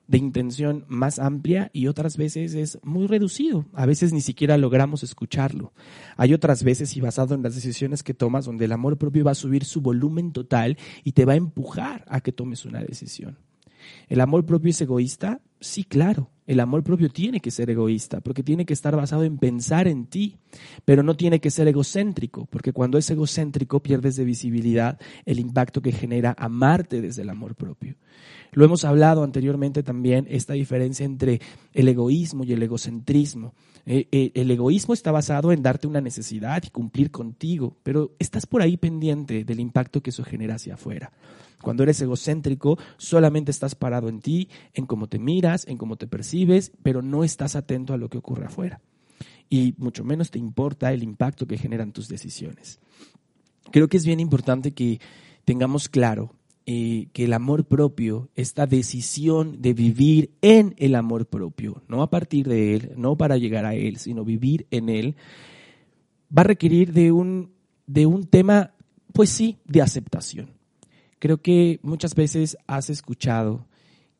de 0.08 0.18
intención 0.18 0.84
más 0.88 1.18
amplia 1.18 1.70
y 1.72 1.86
otras 1.86 2.16
veces 2.16 2.54
es 2.54 2.78
muy 2.82 3.06
reducido. 3.06 3.66
A 3.74 3.86
veces 3.86 4.12
ni 4.12 4.22
siquiera 4.22 4.56
logramos 4.56 5.02
escucharlo. 5.02 5.74
Hay 6.16 6.32
otras 6.32 6.64
veces 6.64 6.96
y 6.96 7.00
basado 7.00 7.34
en 7.34 7.42
las 7.42 7.54
decisiones 7.54 8.02
que 8.02 8.14
tomas 8.14 8.46
donde 8.46 8.64
el 8.64 8.72
amor 8.72 8.96
propio 8.96 9.22
va 9.24 9.32
a 9.32 9.36
subir 9.36 9.64
su 9.64 9.82
volumen 9.82 10.32
total 10.32 10.78
y 11.04 11.12
te 11.12 11.26
va 11.26 11.34
a 11.34 11.36
empujar 11.36 12.04
a 12.08 12.20
que 12.22 12.32
tomes 12.32 12.64
una 12.64 12.80
decisión. 12.80 13.36
¿El 14.08 14.20
amor 14.20 14.46
propio 14.46 14.70
es 14.70 14.80
egoísta? 14.80 15.40
Sí, 15.60 15.84
claro. 15.84 16.30
El 16.46 16.60
amor 16.60 16.82
propio 16.82 17.10
tiene 17.10 17.40
que 17.40 17.50
ser 17.50 17.68
egoísta, 17.68 18.20
porque 18.20 18.42
tiene 18.42 18.64
que 18.64 18.72
estar 18.72 18.96
basado 18.96 19.24
en 19.24 19.36
pensar 19.36 19.86
en 19.86 20.06
ti, 20.06 20.38
pero 20.86 21.02
no 21.02 21.14
tiene 21.14 21.40
que 21.40 21.50
ser 21.50 21.68
egocéntrico, 21.68 22.46
porque 22.46 22.72
cuando 22.72 22.96
es 22.96 23.10
egocéntrico 23.10 23.82
pierdes 23.82 24.16
de 24.16 24.24
visibilidad 24.24 24.98
el 25.26 25.40
impacto 25.40 25.82
que 25.82 25.92
genera 25.92 26.34
amarte 26.38 27.02
desde 27.02 27.20
el 27.20 27.28
amor 27.28 27.54
propio. 27.54 27.96
Lo 28.52 28.64
hemos 28.64 28.84
hablado 28.84 29.22
anteriormente 29.22 29.82
también, 29.82 30.26
esta 30.28 30.54
diferencia 30.54 31.04
entre 31.04 31.40
el 31.72 31.88
egoísmo 31.88 32.44
y 32.44 32.52
el 32.52 32.62
egocentrismo. 32.62 33.54
Eh, 33.86 34.06
eh, 34.12 34.32
el 34.34 34.50
egoísmo 34.50 34.94
está 34.94 35.12
basado 35.12 35.52
en 35.52 35.62
darte 35.62 35.86
una 35.86 36.00
necesidad 36.00 36.62
y 36.64 36.70
cumplir 36.70 37.10
contigo, 37.10 37.76
pero 37.82 38.12
estás 38.18 38.46
por 38.46 38.62
ahí 38.62 38.76
pendiente 38.76 39.44
del 39.44 39.60
impacto 39.60 40.02
que 40.02 40.10
eso 40.10 40.24
genera 40.24 40.56
hacia 40.56 40.74
afuera. 40.74 41.12
Cuando 41.62 41.82
eres 41.82 42.00
egocéntrico, 42.00 42.78
solamente 42.98 43.50
estás 43.50 43.74
parado 43.74 44.08
en 44.08 44.20
ti, 44.20 44.48
en 44.74 44.86
cómo 44.86 45.08
te 45.08 45.18
miras, 45.18 45.66
en 45.66 45.76
cómo 45.76 45.96
te 45.96 46.06
percibes, 46.06 46.72
pero 46.82 47.02
no 47.02 47.24
estás 47.24 47.56
atento 47.56 47.94
a 47.94 47.96
lo 47.96 48.08
que 48.08 48.18
ocurre 48.18 48.46
afuera. 48.46 48.80
Y 49.50 49.74
mucho 49.78 50.04
menos 50.04 50.30
te 50.30 50.38
importa 50.38 50.92
el 50.92 51.02
impacto 51.02 51.46
que 51.46 51.58
generan 51.58 51.92
tus 51.92 52.08
decisiones. 52.08 52.80
Creo 53.72 53.88
que 53.88 53.96
es 53.96 54.06
bien 54.06 54.20
importante 54.20 54.72
que 54.72 55.00
tengamos 55.44 55.88
claro 55.88 56.34
eh, 56.70 57.08
que 57.14 57.24
el 57.24 57.32
amor 57.32 57.64
propio, 57.64 58.28
esta 58.34 58.66
decisión 58.66 59.62
de 59.62 59.72
vivir 59.72 60.32
en 60.42 60.74
el 60.76 60.96
amor 60.96 61.24
propio, 61.24 61.82
no 61.88 62.02
a 62.02 62.10
partir 62.10 62.46
de 62.46 62.74
él, 62.74 62.92
no 62.94 63.16
para 63.16 63.38
llegar 63.38 63.64
a 63.64 63.74
él, 63.74 63.96
sino 63.96 64.22
vivir 64.22 64.66
en 64.70 64.90
él, 64.90 65.16
va 66.30 66.42
a 66.42 66.44
requerir 66.44 66.92
de 66.92 67.10
un, 67.10 67.54
de 67.86 68.04
un 68.04 68.26
tema, 68.26 68.74
pues 69.14 69.30
sí, 69.30 69.56
de 69.64 69.80
aceptación. 69.80 70.50
Creo 71.18 71.40
que 71.40 71.80
muchas 71.82 72.14
veces 72.14 72.58
has 72.66 72.90
escuchado 72.90 73.66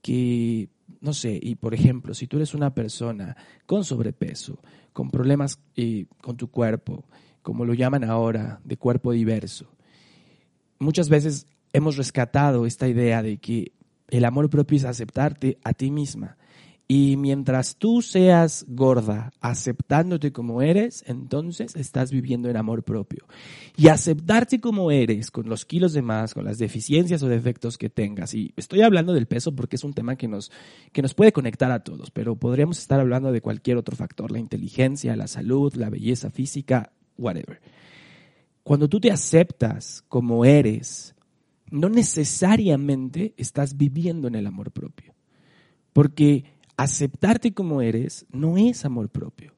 que, 0.00 0.71
no 1.02 1.12
sé, 1.12 1.38
y 1.43 1.57
por 1.57 1.75
ejemplo, 1.75 2.14
si 2.14 2.26
tú 2.26 2.38
eres 2.38 2.55
una 2.55 2.73
persona 2.73 3.37
con 3.67 3.85
sobrepeso, 3.85 4.59
con 4.95 5.11
problemas 5.11 5.61
eh, 5.76 6.07
con 6.23 6.38
tu 6.38 6.50
cuerpo, 6.50 7.05
como 7.43 7.67
lo 7.67 7.75
llaman 7.75 8.05
ahora, 8.05 8.62
de 8.64 8.78
cuerpo 8.78 9.12
diverso, 9.12 9.71
muchas 10.78 11.11
veces 11.11 11.47
hemos 11.72 11.96
rescatado 11.96 12.66
esta 12.66 12.88
idea 12.88 13.22
de 13.22 13.38
que 13.38 13.72
el 14.08 14.25
amor 14.25 14.48
propio 14.50 14.76
es 14.76 14.84
aceptarte 14.84 15.58
a 15.64 15.72
ti 15.72 15.90
misma 15.90 16.38
y 16.90 17.18
mientras 17.18 17.76
tú 17.76 18.00
seas 18.00 18.64
gorda, 18.66 19.30
aceptándote 19.42 20.32
como 20.32 20.62
eres, 20.62 21.04
entonces 21.06 21.76
estás 21.76 22.10
viviendo 22.10 22.48
en 22.48 22.56
amor 22.56 22.82
propio. 22.82 23.26
Y 23.76 23.88
aceptarte 23.88 24.58
como 24.58 24.90
eres, 24.90 25.30
con 25.30 25.50
los 25.50 25.66
kilos 25.66 25.92
de 25.92 26.00
más, 26.00 26.32
con 26.32 26.46
las 26.46 26.56
deficiencias 26.56 27.22
o 27.22 27.28
defectos 27.28 27.76
que 27.76 27.90
tengas. 27.90 28.32
Y 28.32 28.54
estoy 28.56 28.80
hablando 28.80 29.12
del 29.12 29.26
peso 29.26 29.54
porque 29.54 29.76
es 29.76 29.84
un 29.84 29.92
tema 29.92 30.16
que 30.16 30.28
nos, 30.28 30.50
que 30.90 31.02
nos 31.02 31.12
puede 31.12 31.30
conectar 31.30 31.70
a 31.70 31.84
todos, 31.84 32.10
pero 32.10 32.37
podríamos 32.37 32.78
estar 32.78 32.98
hablando 32.98 33.32
de 33.32 33.42
cualquier 33.42 33.76
otro 33.76 33.94
factor, 33.94 34.32
la 34.32 34.38
inteligencia, 34.38 35.14
la 35.14 35.26
salud, 35.26 35.75
la 35.75 35.90
belleza 35.90 36.30
física, 36.30 36.90
whatever. 37.18 37.60
Cuando 38.62 38.88
tú 38.88 38.98
te 38.98 39.10
aceptas 39.10 40.04
como 40.08 40.46
eres, 40.46 41.14
no 41.70 41.88
necesariamente 41.88 43.34
estás 43.37 43.76
viviendo 43.76 44.28
en 44.28 44.34
el 44.34 44.46
amor 44.46 44.70
propio. 44.70 45.14
Porque 45.92 46.44
aceptarte 46.76 47.52
como 47.52 47.82
eres 47.82 48.26
no 48.30 48.56
es 48.56 48.84
amor 48.84 49.08
propio. 49.08 49.54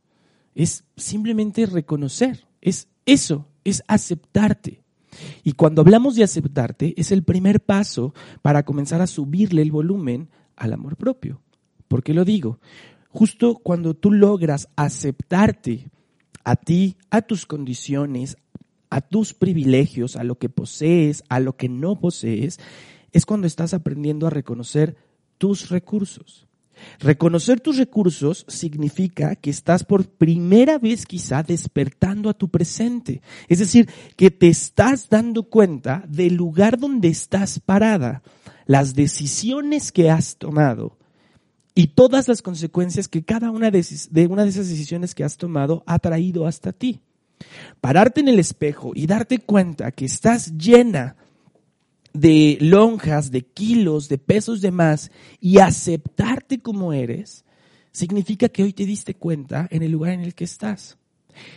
Es 0.54 0.84
simplemente 0.96 1.66
reconocer. 1.66 2.46
Es 2.60 2.88
eso, 3.06 3.46
es 3.64 3.82
aceptarte. 3.86 4.82
Y 5.42 5.52
cuando 5.52 5.82
hablamos 5.82 6.14
de 6.14 6.24
aceptarte, 6.24 6.94
es 6.96 7.12
el 7.12 7.24
primer 7.24 7.60
paso 7.60 8.14
para 8.42 8.64
comenzar 8.64 9.00
a 9.00 9.06
subirle 9.06 9.62
el 9.62 9.72
volumen 9.72 10.28
al 10.56 10.72
amor 10.72 10.96
propio. 10.96 11.40
¿Por 11.88 12.02
qué 12.02 12.14
lo 12.14 12.24
digo? 12.24 12.60
Justo 13.08 13.56
cuando 13.56 13.94
tú 13.94 14.12
logras 14.12 14.68
aceptarte 14.76 15.90
a 16.44 16.56
ti, 16.56 16.96
a 17.10 17.22
tus 17.22 17.44
condiciones, 17.46 18.36
a 18.90 19.00
tus 19.00 19.32
privilegios, 19.34 20.16
a 20.16 20.24
lo 20.24 20.38
que 20.38 20.48
posees, 20.48 21.24
a 21.28 21.40
lo 21.40 21.56
que 21.56 21.68
no 21.68 21.98
posees, 21.98 22.58
es 23.12 23.24
cuando 23.24 23.46
estás 23.46 23.74
aprendiendo 23.74 24.26
a 24.26 24.30
reconocer 24.30 24.96
tus 25.38 25.70
recursos. 25.70 26.46
Reconocer 26.98 27.60
tus 27.60 27.76
recursos 27.76 28.44
significa 28.48 29.36
que 29.36 29.50
estás 29.50 29.84
por 29.84 30.08
primera 30.08 30.78
vez 30.78 31.06
quizá 31.06 31.42
despertando 31.42 32.30
a 32.30 32.34
tu 32.34 32.48
presente. 32.48 33.22
Es 33.48 33.58
decir, 33.58 33.88
que 34.16 34.30
te 34.30 34.48
estás 34.48 35.08
dando 35.08 35.44
cuenta 35.44 36.04
del 36.08 36.34
lugar 36.34 36.78
donde 36.78 37.08
estás 37.08 37.58
parada, 37.58 38.22
las 38.66 38.94
decisiones 38.94 39.92
que 39.92 40.10
has 40.10 40.36
tomado 40.36 40.96
y 41.74 41.88
todas 41.88 42.28
las 42.28 42.42
consecuencias 42.42 43.08
que 43.08 43.24
cada 43.24 43.50
una 43.50 43.70
de, 43.70 44.26
una 44.28 44.44
de 44.44 44.50
esas 44.50 44.68
decisiones 44.68 45.14
que 45.14 45.24
has 45.24 45.36
tomado 45.36 45.82
ha 45.86 45.98
traído 45.98 46.46
hasta 46.46 46.72
ti. 46.72 47.00
Pararte 47.80 48.20
en 48.20 48.28
el 48.28 48.38
espejo 48.38 48.92
y 48.94 49.06
darte 49.06 49.38
cuenta 49.38 49.92
que 49.92 50.04
estás 50.04 50.56
llena 50.56 51.16
de 52.12 52.58
lonjas, 52.60 53.30
de 53.30 53.42
kilos, 53.42 54.08
de 54.08 54.18
pesos 54.18 54.60
de 54.60 54.70
más 54.70 55.10
y 55.40 55.58
aceptarte 55.58 56.60
como 56.60 56.92
eres, 56.92 57.44
significa 57.92 58.48
que 58.48 58.62
hoy 58.62 58.72
te 58.72 58.86
diste 58.86 59.14
cuenta 59.14 59.68
en 59.70 59.82
el 59.82 59.92
lugar 59.92 60.12
en 60.12 60.20
el 60.20 60.34
que 60.34 60.44
estás. 60.44 60.96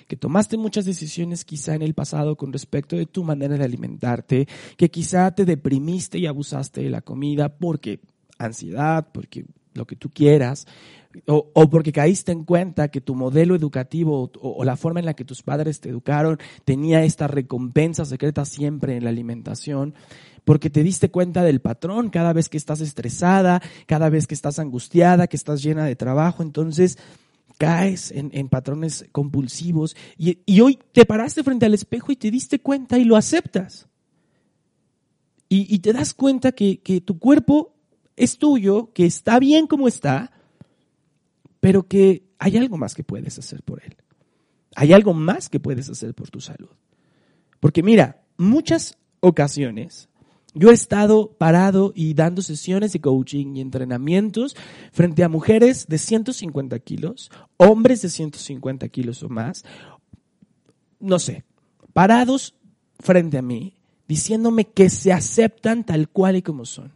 Que 0.08 0.16
tomaste 0.16 0.58
muchas 0.58 0.86
decisiones 0.86 1.44
quizá 1.44 1.76
en 1.76 1.82
el 1.82 1.94
pasado 1.94 2.38
con 2.38 2.54
respecto 2.54 2.96
de 2.96 3.06
tu 3.06 3.24
manera 3.24 3.58
de 3.58 3.66
alimentarte, 3.66 4.48
que 4.78 4.90
quizá 4.90 5.32
te 5.32 5.46
deprimiste 5.46 6.20
y 6.20 6.28
abusaste 6.28 6.82
de 6.82 6.90
la 6.90 7.02
comida 7.02 7.50
porque 7.50 8.00
ansiedad, 8.38 9.08
porque 9.12 9.46
lo 9.74 9.86
que 9.86 9.96
tú 9.96 10.10
quieras, 10.10 10.68
o, 11.28 11.70
porque 11.70 11.92
caíste 11.92 12.32
en 12.32 12.44
cuenta 12.44 12.90
que 12.90 13.02
tu 13.02 13.16
modelo 13.16 13.56
educativo 13.56 14.24
o, 14.24 14.32
o, 14.40 14.64
la 14.64 14.78
forma 14.78 15.00
en 15.00 15.06
la 15.06 15.14
que 15.14 15.26
tus 15.26 15.44
padres 15.44 15.80
te 15.80 15.90
educaron 15.90 16.40
tenía 16.66 17.04
esta 17.04 17.28
recompensa 17.28 18.06
secreta 18.06 18.46
siempre 18.46 18.98
en 18.98 19.04
la 19.04 19.10
alimentación 19.10 19.94
porque 20.46 20.70
te 20.70 20.84
diste 20.84 21.10
cuenta 21.10 21.44
del 21.44 21.62
patrón 21.62 22.10
cada 22.10 22.34
vez 22.34 22.50
que 22.50 22.58
estás 22.58 22.82
estresada, 22.82 23.62
cada 23.86 24.10
vez 24.10 24.28
que 24.28 24.36
estás 24.36 24.60
angustiada, 24.60 25.28
que 25.28 25.38
estás 25.38 25.64
llena 25.64 25.86
de 25.86 25.96
trabajo, 25.96 26.44
entonces 26.44 26.98
caes 27.58 28.12
en, 28.12 28.50
patrones 28.50 29.06
compulsivos 29.12 29.96
y, 30.18 30.60
hoy 30.60 30.80
te 30.92 31.06
paraste 31.06 31.44
frente 31.44 31.66
al 31.66 31.74
espejo 31.74 32.12
y 32.12 32.16
te 32.16 32.32
diste 32.32 32.60
cuenta 32.60 32.98
y 32.98 33.06
lo 33.06 33.16
aceptas. 33.16 33.88
Y, 35.50 35.80
te 35.80 35.94
das 35.94 36.16
cuenta 36.16 36.52
que, 36.52 36.80
que 36.80 37.00
tu 37.00 37.20
cuerpo 37.20 37.76
es 38.16 38.40
tuyo, 38.40 38.92
que 38.92 39.06
está 39.06 39.38
bien 39.38 39.68
como 39.68 39.88
está, 39.88 40.32
pero 41.64 41.88
que 41.88 42.26
hay 42.40 42.58
algo 42.58 42.76
más 42.76 42.94
que 42.94 43.06
puedes 43.06 43.40
hacer 43.40 43.64
por 43.64 43.82
él. 43.86 43.96
Hay 44.76 44.92
algo 44.92 45.14
más 45.14 45.48
que 45.48 45.62
puedes 45.62 45.90
hacer 45.90 46.14
por 46.14 46.30
tu 46.30 46.42
salud. 46.42 46.72
Porque 47.62 47.82
mira, 47.82 48.22
muchas 48.38 48.98
ocasiones 49.22 50.10
yo 50.54 50.72
he 50.72 50.74
estado 50.74 51.32
parado 51.38 51.94
y 51.96 52.16
dando 52.16 52.42
sesiones 52.42 52.92
de 52.92 53.00
coaching 53.00 53.56
y 53.56 53.62
entrenamientos 53.62 54.58
frente 54.92 55.24
a 55.24 55.30
mujeres 55.30 55.88
de 55.88 56.00
150 56.00 56.78
kilos, 56.80 57.32
hombres 57.56 58.02
de 58.02 58.10
150 58.10 58.90
kilos 58.90 59.24
o 59.24 59.30
más, 59.30 59.64
no 61.00 61.18
sé, 61.18 61.46
parados 61.94 62.56
frente 63.00 63.38
a 63.38 63.42
mí, 63.42 63.78
diciéndome 64.06 64.66
que 64.66 64.90
se 64.90 65.14
aceptan 65.14 65.86
tal 65.86 66.10
cual 66.10 66.36
y 66.36 66.42
como 66.42 66.66
son. 66.66 66.92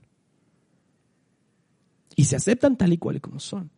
Y 2.18 2.26
se 2.26 2.36
aceptan 2.36 2.76
tal 2.76 2.92
y 2.92 2.98
cual 2.98 3.16
y 3.16 3.20
como 3.22 3.40
son. 3.40 3.72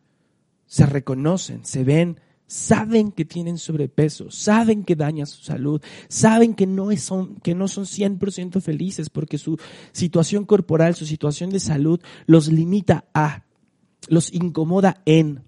Se 0.70 0.86
reconocen, 0.86 1.64
se 1.64 1.82
ven 1.82 2.20
saben 2.50 3.12
que 3.12 3.24
tienen 3.24 3.58
sobrepeso, 3.58 4.28
saben 4.32 4.82
que 4.82 4.96
daña 4.96 5.24
su 5.24 5.40
salud, 5.40 5.80
saben 6.08 6.54
que 6.54 6.66
no, 6.66 6.94
son, 6.96 7.36
que 7.36 7.54
no 7.54 7.68
son 7.68 7.84
100% 7.84 8.60
felices 8.60 9.08
porque 9.08 9.38
su 9.38 9.56
situación 9.92 10.44
corporal, 10.44 10.96
su 10.96 11.06
situación 11.06 11.50
de 11.50 11.60
salud 11.60 12.00
los 12.26 12.48
limita 12.48 13.04
a, 13.14 13.44
los 14.08 14.34
incomoda 14.34 15.00
en, 15.06 15.44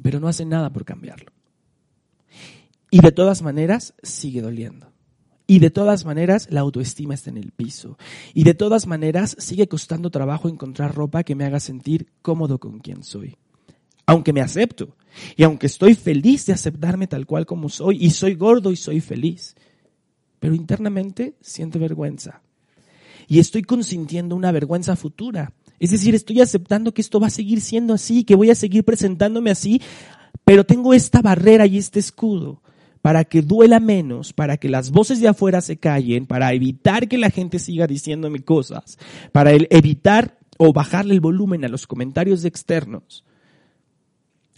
pero 0.00 0.20
no 0.20 0.28
hacen 0.28 0.48
nada 0.48 0.72
por 0.72 0.84
cambiarlo. 0.84 1.32
Y 2.92 3.00
de 3.00 3.10
todas 3.10 3.42
maneras 3.42 3.94
sigue 4.04 4.42
doliendo. 4.42 4.92
Y 5.48 5.58
de 5.58 5.70
todas 5.70 6.04
maneras 6.04 6.46
la 6.50 6.60
autoestima 6.60 7.14
está 7.14 7.30
en 7.30 7.36
el 7.36 7.50
piso. 7.50 7.98
Y 8.32 8.44
de 8.44 8.54
todas 8.54 8.86
maneras 8.86 9.34
sigue 9.40 9.66
costando 9.66 10.10
trabajo 10.10 10.48
encontrar 10.48 10.94
ropa 10.94 11.24
que 11.24 11.34
me 11.34 11.44
haga 11.44 11.58
sentir 11.58 12.12
cómodo 12.22 12.60
con 12.60 12.78
quien 12.78 13.02
soy 13.02 13.36
aunque 14.12 14.32
me 14.32 14.40
acepto. 14.40 14.96
Y 15.36 15.42
aunque 15.42 15.66
estoy 15.66 15.94
feliz 15.94 16.46
de 16.46 16.52
aceptarme 16.52 17.06
tal 17.06 17.26
cual 17.26 17.46
como 17.46 17.68
soy 17.68 17.98
y 18.00 18.10
soy 18.10 18.34
gordo 18.34 18.72
y 18.72 18.76
soy 18.76 19.00
feliz, 19.00 19.54
pero 20.38 20.54
internamente 20.54 21.34
siento 21.40 21.78
vergüenza. 21.78 22.42
Y 23.28 23.38
estoy 23.38 23.62
consintiendo 23.62 24.34
una 24.34 24.52
vergüenza 24.52 24.96
futura. 24.96 25.52
Es 25.78 25.90
decir, 25.90 26.14
estoy 26.14 26.40
aceptando 26.40 26.94
que 26.94 27.00
esto 27.00 27.20
va 27.20 27.26
a 27.26 27.30
seguir 27.30 27.60
siendo 27.60 27.94
así, 27.94 28.24
que 28.24 28.34
voy 28.34 28.50
a 28.50 28.54
seguir 28.54 28.84
presentándome 28.84 29.50
así, 29.50 29.80
pero 30.44 30.64
tengo 30.64 30.94
esta 30.94 31.22
barrera 31.22 31.66
y 31.66 31.78
este 31.78 31.98
escudo 31.98 32.62
para 33.00 33.24
que 33.24 33.42
duela 33.42 33.80
menos, 33.80 34.32
para 34.32 34.56
que 34.56 34.68
las 34.68 34.90
voces 34.90 35.20
de 35.20 35.28
afuera 35.28 35.60
se 35.60 35.76
callen, 35.76 36.24
para 36.24 36.52
evitar 36.52 37.08
que 37.08 37.18
la 37.18 37.30
gente 37.30 37.58
siga 37.58 37.86
diciéndome 37.88 38.44
cosas, 38.44 38.96
para 39.32 39.52
evitar 39.52 40.38
o 40.56 40.72
bajarle 40.72 41.14
el 41.14 41.20
volumen 41.20 41.64
a 41.64 41.68
los 41.68 41.88
comentarios 41.88 42.44
externos, 42.44 43.24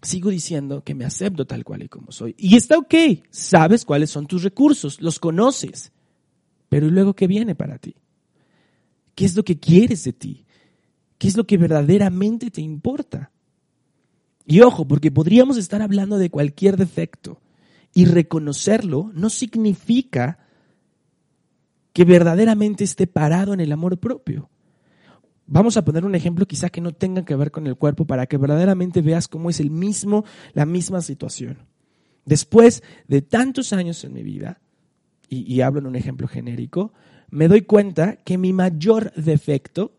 sigo 0.04 0.30
diciendo 0.30 0.82
que 0.84 0.94
me 0.94 1.04
acepto 1.04 1.46
tal 1.46 1.64
cual 1.64 1.82
y 1.82 1.88
como 1.88 2.12
soy. 2.12 2.34
Y 2.38 2.56
está 2.56 2.78
ok, 2.78 2.94
sabes 3.30 3.84
cuáles 3.84 4.10
son 4.10 4.26
tus 4.26 4.42
recursos, 4.42 5.00
los 5.00 5.18
conoces. 5.18 5.92
Pero 6.68 6.86
¿y 6.86 6.90
luego 6.90 7.14
qué 7.14 7.26
viene 7.26 7.54
para 7.54 7.78
ti? 7.78 7.94
¿Qué 9.14 9.24
es 9.24 9.36
lo 9.36 9.44
que 9.44 9.58
quieres 9.58 10.04
de 10.04 10.12
ti? 10.12 10.44
¿Qué 11.18 11.28
es 11.28 11.36
lo 11.36 11.46
que 11.46 11.56
verdaderamente 11.56 12.50
te 12.50 12.60
importa? 12.60 13.30
Y 14.46 14.60
ojo, 14.60 14.86
porque 14.86 15.10
podríamos 15.10 15.56
estar 15.56 15.80
hablando 15.82 16.18
de 16.18 16.30
cualquier 16.30 16.76
defecto 16.76 17.40
y 17.94 18.04
reconocerlo 18.06 19.10
no 19.14 19.30
significa 19.30 20.38
que 21.92 22.04
verdaderamente 22.04 22.84
esté 22.84 23.06
parado 23.06 23.54
en 23.54 23.60
el 23.60 23.72
amor 23.72 23.98
propio. 23.98 24.50
Vamos 25.46 25.76
a 25.76 25.84
poner 25.84 26.04
un 26.04 26.14
ejemplo 26.14 26.46
quizá 26.46 26.70
que 26.70 26.80
no 26.80 26.92
tenga 26.92 27.24
que 27.24 27.36
ver 27.36 27.50
con 27.50 27.66
el 27.66 27.76
cuerpo 27.76 28.06
para 28.06 28.26
que 28.26 28.38
verdaderamente 28.38 29.02
veas 29.02 29.28
cómo 29.28 29.50
es 29.50 29.60
el 29.60 29.70
mismo, 29.70 30.24
la 30.54 30.64
misma 30.64 31.02
situación. 31.02 31.58
Después 32.24 32.82
de 33.08 33.20
tantos 33.20 33.72
años 33.72 34.02
en 34.04 34.14
mi 34.14 34.22
vida, 34.22 34.60
y, 35.28 35.60
hablo 35.62 35.80
en 35.80 35.86
un 35.86 35.96
ejemplo 35.96 36.28
genérico, 36.28 36.92
me 37.28 37.48
doy 37.48 37.62
cuenta 37.62 38.16
que 38.16 38.38
mi 38.38 38.52
mayor 38.52 39.12
defecto, 39.14 39.96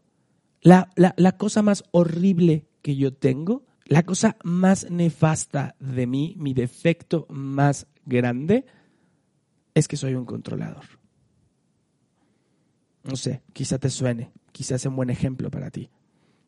la, 0.62 0.90
la 0.96 1.38
cosa 1.38 1.62
más 1.62 1.84
horrible 1.92 2.68
que 2.82 2.96
yo 2.96 3.14
tengo, 3.14 3.66
la 3.86 4.04
cosa 4.04 4.38
más 4.44 4.90
nefasta 4.90 5.76
de 5.80 6.08
mí, 6.08 6.36
mi 6.38 6.54
defecto 6.54 7.28
más 7.30 7.88
grande, 8.06 8.66
es 9.74 9.88
que 9.88 9.98
soy 9.98 10.16
un 10.16 10.26
controlador. 10.26 10.86
No 13.04 13.16
sé, 13.16 13.44
quizá 13.54 13.78
te 13.78 13.90
suene, 13.90 14.32
quizá 14.56 14.78
sea 14.78 14.90
un 14.90 14.96
buen 14.96 15.10
ejemplo 15.10 15.52
para 15.52 15.70
ti. 15.70 15.90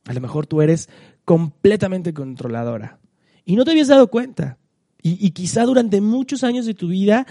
A 0.05 0.13
lo 0.13 0.21
mejor 0.21 0.47
tú 0.47 0.61
eres 0.61 0.87
completamente 1.25 2.13
controladora 2.13 2.99
y 3.43 3.57
no 3.57 3.65
te 3.65 3.71
habías 3.71 3.89
dado 3.89 4.09
cuenta. 4.09 4.57
Y, 5.03 5.25
y, 5.25 5.31
quizá 5.31 5.63
durante 5.63 6.01
muchos 6.01 6.43
años 6.43 6.65
de 6.65 6.73
tu 6.73 6.87
vida 6.87 7.27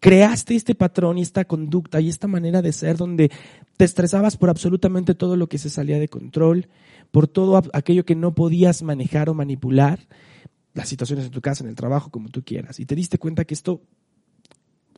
creaste 0.00 0.54
este 0.54 0.74
patrón 0.74 1.18
y 1.18 1.22
esta 1.22 1.44
conducta 1.44 2.00
y 2.00 2.08
esta 2.08 2.26
manera 2.26 2.62
de 2.62 2.72
ser 2.72 2.96
donde 2.96 3.30
te 3.76 3.84
estresabas 3.84 4.36
por 4.36 4.48
absolutamente 4.48 5.14
todo 5.14 5.36
lo 5.36 5.48
que 5.48 5.58
se 5.58 5.68
salía 5.68 5.98
de 5.98 6.08
control, 6.08 6.68
por 7.10 7.26
todo 7.28 7.60
aquello 7.72 8.04
que 8.04 8.14
no 8.14 8.34
podías 8.34 8.82
manejar 8.82 9.28
o 9.28 9.34
manipular, 9.34 10.00
las 10.74 10.88
situaciones 10.88 11.26
en 11.26 11.32
tu 11.32 11.40
casa, 11.40 11.64
en 11.64 11.70
el 11.70 11.76
trabajo, 11.76 12.10
como 12.10 12.28
tú 12.30 12.42
quieras. 12.42 12.80
Y 12.80 12.86
te 12.86 12.94
diste 12.94 13.18
cuenta 13.18 13.44
que 13.44 13.54
esto, 13.54 13.82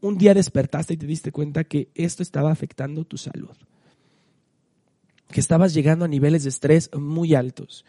un 0.01 0.19
día 0.19 0.35
despertaste 0.35 0.95
y 0.95 0.97
te 0.99 1.07
diste 1.07 1.33
cuenta 1.33 1.65
que 1.65 1.89
esto 1.95 2.23
estaba 2.23 2.53
afectando 2.53 3.05
tu 3.05 3.17
salud. 3.17 3.57
Que 5.35 5.41
estabas 5.41 5.75
llegando 5.75 6.05
a 6.05 6.09
niveles 6.09 6.45
de 6.45 6.51
estrés 6.51 6.91
muy 6.97 7.35
altos. 7.35 7.85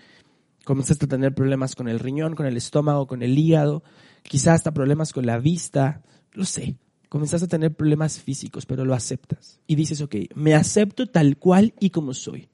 Comenzaste 0.64 1.06
a 1.06 1.10
tener 1.10 1.36
problemas 1.36 1.76
con 1.76 1.88
el 1.88 2.00
riñón, 2.00 2.34
con 2.34 2.48
el 2.48 2.58
estómago, 2.58 3.06
con 3.06 3.22
el 3.22 3.38
hígado, 3.38 3.84
quizás 4.24 4.56
hasta 4.56 4.74
problemas 4.74 5.14
con 5.14 5.28
la 5.28 5.38
vista, 5.38 6.02
lo 6.34 6.44
sé. 6.44 6.76
Comenzaste 7.08 7.46
a 7.46 7.50
tener 7.50 7.76
problemas 7.76 8.20
físicos, 8.20 8.66
pero 8.66 8.84
lo 8.84 8.96
aceptas. 8.96 9.60
Y 9.68 9.76
dices, 9.76 10.02
ok, 10.02 10.16
me 10.34 10.56
acepto 10.56 11.06
tal 11.06 11.38
cual 11.38 11.76
y 11.80 11.92
como 11.92 12.16
soy 12.16 12.50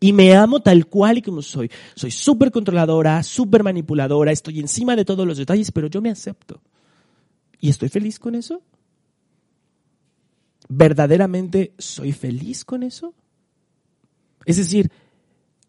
y 0.00 0.14
me 0.14 0.34
amo 0.34 0.60
tal 0.60 0.86
cual 0.86 1.18
y 1.18 1.22
como 1.22 1.42
soy. 1.42 1.70
Soy 1.94 2.10
súper 2.10 2.50
controladora, 2.50 3.22
súper 3.22 3.62
manipuladora, 3.62 4.32
estoy 4.32 4.60
encima 4.60 4.96
de 4.96 5.04
todos 5.04 5.26
los 5.26 5.36
detalles, 5.36 5.70
pero 5.70 5.88
yo 5.88 6.00
me 6.00 6.10
acepto. 6.10 6.62
¿Y 7.60 7.68
estoy 7.68 7.90
feliz 7.90 8.18
con 8.18 8.34
eso? 8.34 8.62
¿Verdaderamente 10.70 11.74
soy 11.76 12.12
feliz 12.12 12.64
con 12.64 12.82
eso? 12.82 13.14
Es 14.46 14.56
decir, 14.56 14.90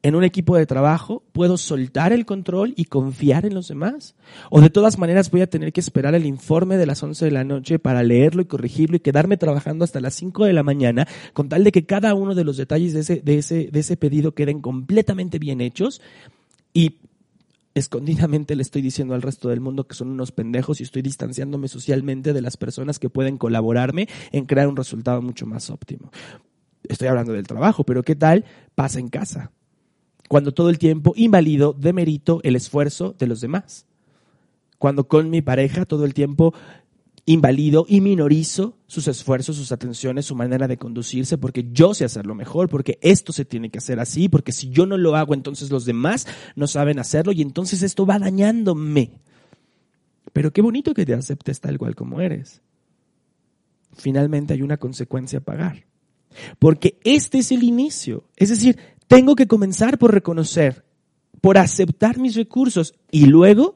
en 0.04 0.16
un 0.16 0.26
equipo 0.26 0.58
de 0.58 0.66
trabajo, 0.66 1.24
puedo 1.32 1.58
soltar 1.58 2.12
el 2.12 2.26
control 2.26 2.74
y 2.76 2.86
confiar 2.86 3.46
en 3.46 3.54
los 3.54 3.70
demás. 3.70 4.16
O 4.50 4.60
de 4.60 4.70
todas 4.70 4.98
maneras 4.98 5.32
voy 5.32 5.40
a 5.40 5.50
tener 5.50 5.72
que 5.72 5.80
esperar 5.80 6.14
el 6.14 6.26
informe 6.26 6.76
de 6.76 6.86
las 6.86 7.02
11 7.02 7.24
de 7.24 7.32
la 7.32 7.46
noche 7.46 7.80
para 7.80 8.04
leerlo 8.04 8.42
y 8.42 8.46
corregirlo 8.46 8.98
y 8.98 9.00
quedarme 9.00 9.38
trabajando 9.38 9.86
hasta 9.86 10.02
las 10.02 10.14
5 10.16 10.44
de 10.44 10.52
la 10.52 10.62
mañana 10.62 11.08
con 11.32 11.48
tal 11.48 11.64
de 11.64 11.72
que 11.72 11.86
cada 11.86 12.16
uno 12.16 12.36
de 12.36 12.44
los 12.44 12.58
detalles 12.58 12.94
de 12.94 13.00
ese, 13.00 13.22
de 13.22 13.38
ese, 13.38 13.70
de 13.72 13.80
ese 13.80 13.96
pedido 13.96 14.34
queden 14.34 14.60
completamente 14.60 15.40
bien 15.40 15.62
hechos 15.62 16.02
y 16.74 16.98
escondidamente 17.74 18.58
le 18.58 18.62
estoy 18.62 18.82
diciendo 18.82 19.16
al 19.16 19.22
resto 19.22 19.48
del 19.48 19.62
mundo 19.62 19.88
que 19.88 19.96
son 19.96 20.10
unos 20.10 20.34
pendejos 20.34 20.82
y 20.82 20.84
estoy 20.84 21.02
distanciándome 21.02 21.70
socialmente 21.70 22.34
de 22.34 22.42
las 22.42 22.58
personas 22.58 23.00
que 23.00 23.10
pueden 23.10 23.38
colaborarme 23.38 24.10
en 24.34 24.46
crear 24.46 24.68
un 24.68 24.76
resultado 24.76 25.22
mucho 25.22 25.46
más 25.46 25.70
óptimo. 25.70 26.12
Estoy 26.88 27.08
hablando 27.08 27.34
del 27.34 27.48
trabajo, 27.48 27.84
pero 27.84 28.04
¿qué 28.04 28.16
tal 28.16 28.46
pasa 28.76 29.00
en 29.00 29.10
casa? 29.10 29.52
cuando 30.34 30.52
todo 30.52 30.72
el 30.72 30.80
tiempo 30.80 31.14
invalido, 31.16 31.74
demerito 31.74 32.40
el 32.42 32.56
esfuerzo 32.56 33.16
de 33.20 33.28
los 33.28 33.40
demás. 33.40 33.86
Cuando 34.80 35.08
con 35.08 35.30
mi 35.30 35.44
pareja 35.44 35.86
todo 35.86 36.06
el 36.06 36.16
tiempo 36.16 36.56
invalido 37.26 37.86
y 37.88 38.02
minorizo 38.02 38.78
sus 38.88 39.08
esfuerzos, 39.08 39.56
sus 39.56 39.72
atenciones, 39.72 40.26
su 40.26 40.36
manera 40.36 40.68
de 40.68 40.78
conducirse, 40.78 41.38
porque 41.38 41.70
yo 41.72 41.94
sé 41.94 42.04
hacerlo 42.04 42.34
mejor, 42.34 42.68
porque 42.68 42.98
esto 43.04 43.32
se 43.32 43.46
tiene 43.46 43.70
que 43.70 43.78
hacer 43.78 44.00
así, 44.00 44.28
porque 44.28 44.52
si 44.52 44.72
yo 44.72 44.88
no 44.88 44.98
lo 44.98 45.16
hago, 45.16 45.36
entonces 45.36 45.70
los 45.70 45.86
demás 45.86 46.26
no 46.56 46.66
saben 46.66 46.98
hacerlo 46.98 47.32
y 47.32 47.44
entonces 47.44 47.84
esto 47.84 48.08
va 48.08 48.18
dañándome. 48.18 49.12
Pero 50.34 50.52
qué 50.52 50.64
bonito 50.64 50.96
que 50.96 51.06
te 51.06 51.14
aceptes 51.14 51.62
tal 51.62 51.78
cual 51.78 51.94
como 51.94 52.22
eres. 52.22 52.64
Finalmente 53.94 54.54
hay 54.54 54.64
una 54.64 54.78
consecuencia 54.78 55.38
a 55.38 55.44
pagar. 55.44 55.93
Porque 56.60 57.00
este 57.04 57.40
es 57.40 57.52
el 57.52 57.64
inicio. 57.64 58.26
Es 58.36 58.50
decir, 58.50 58.78
tengo 59.08 59.36
que 59.36 59.48
comenzar 59.48 59.98
por 59.98 60.14
reconocer, 60.14 60.84
por 61.42 61.58
aceptar 61.58 62.18
mis 62.18 62.36
recursos 62.36 62.94
y 63.12 63.26
luego, 63.26 63.76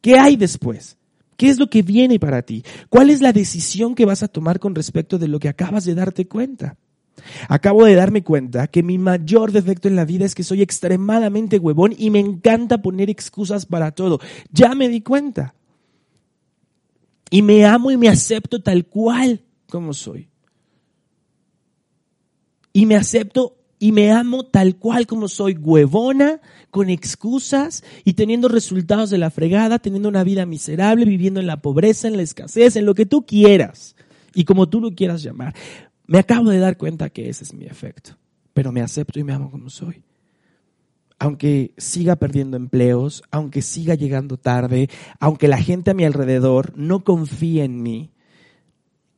¿qué 0.00 0.18
hay 0.18 0.36
después? 0.36 0.96
¿Qué 1.36 1.48
es 1.48 1.58
lo 1.58 1.68
que 1.68 1.82
viene 1.82 2.20
para 2.20 2.42
ti? 2.42 2.62
¿Cuál 2.88 3.10
es 3.10 3.20
la 3.20 3.32
decisión 3.32 3.94
que 3.94 4.04
vas 4.04 4.22
a 4.22 4.28
tomar 4.28 4.60
con 4.60 4.74
respecto 4.74 5.18
de 5.18 5.28
lo 5.28 5.40
que 5.40 5.48
acabas 5.48 5.84
de 5.84 5.94
darte 5.94 6.28
cuenta? 6.28 6.76
Acabo 7.48 7.84
de 7.84 7.94
darme 7.94 8.22
cuenta 8.22 8.66
que 8.66 8.82
mi 8.82 8.98
mayor 8.98 9.52
defecto 9.52 9.88
en 9.88 9.96
la 9.96 10.04
vida 10.04 10.24
es 10.24 10.34
que 10.34 10.44
soy 10.44 10.62
extremadamente 10.62 11.58
huevón 11.58 11.94
y 11.96 12.10
me 12.10 12.20
encanta 12.20 12.80
poner 12.80 13.10
excusas 13.10 13.66
para 13.66 13.92
todo. 13.92 14.20
Ya 14.50 14.74
me 14.74 14.88
di 14.88 15.00
cuenta. 15.00 15.54
Y 17.30 17.42
me 17.42 17.64
amo 17.64 17.90
y 17.90 17.96
me 17.96 18.08
acepto 18.08 18.62
tal 18.62 18.86
cual 18.86 19.40
como 19.68 19.94
soy. 19.94 20.28
Y 22.72 22.86
me 22.86 22.96
acepto 22.96 23.56
y 23.78 23.90
me 23.90 24.12
amo 24.12 24.44
tal 24.44 24.76
cual 24.76 25.08
como 25.08 25.26
soy, 25.26 25.54
huevona, 25.54 26.40
con 26.70 26.88
excusas 26.88 27.82
y 28.04 28.12
teniendo 28.12 28.46
resultados 28.46 29.10
de 29.10 29.18
la 29.18 29.30
fregada, 29.30 29.80
teniendo 29.80 30.08
una 30.08 30.22
vida 30.22 30.46
miserable, 30.46 31.04
viviendo 31.04 31.40
en 31.40 31.48
la 31.48 31.60
pobreza, 31.60 32.06
en 32.06 32.16
la 32.16 32.22
escasez, 32.22 32.76
en 32.76 32.86
lo 32.86 32.94
que 32.94 33.06
tú 33.06 33.26
quieras 33.26 33.96
y 34.34 34.44
como 34.44 34.68
tú 34.68 34.80
lo 34.80 34.94
quieras 34.94 35.22
llamar. 35.22 35.54
Me 36.06 36.18
acabo 36.18 36.50
de 36.50 36.60
dar 36.60 36.76
cuenta 36.76 37.10
que 37.10 37.28
ese 37.28 37.42
es 37.42 37.54
mi 37.54 37.64
efecto, 37.64 38.16
pero 38.54 38.70
me 38.70 38.82
acepto 38.82 39.18
y 39.18 39.24
me 39.24 39.32
amo 39.32 39.50
como 39.50 39.68
soy. 39.68 40.02
Aunque 41.18 41.74
siga 41.76 42.14
perdiendo 42.14 42.56
empleos, 42.56 43.24
aunque 43.32 43.62
siga 43.62 43.96
llegando 43.96 44.36
tarde, 44.36 44.90
aunque 45.18 45.48
la 45.48 45.58
gente 45.58 45.90
a 45.90 45.94
mi 45.94 46.04
alrededor 46.04 46.72
no 46.76 47.02
confíe 47.02 47.64
en 47.64 47.82
mí, 47.82 48.12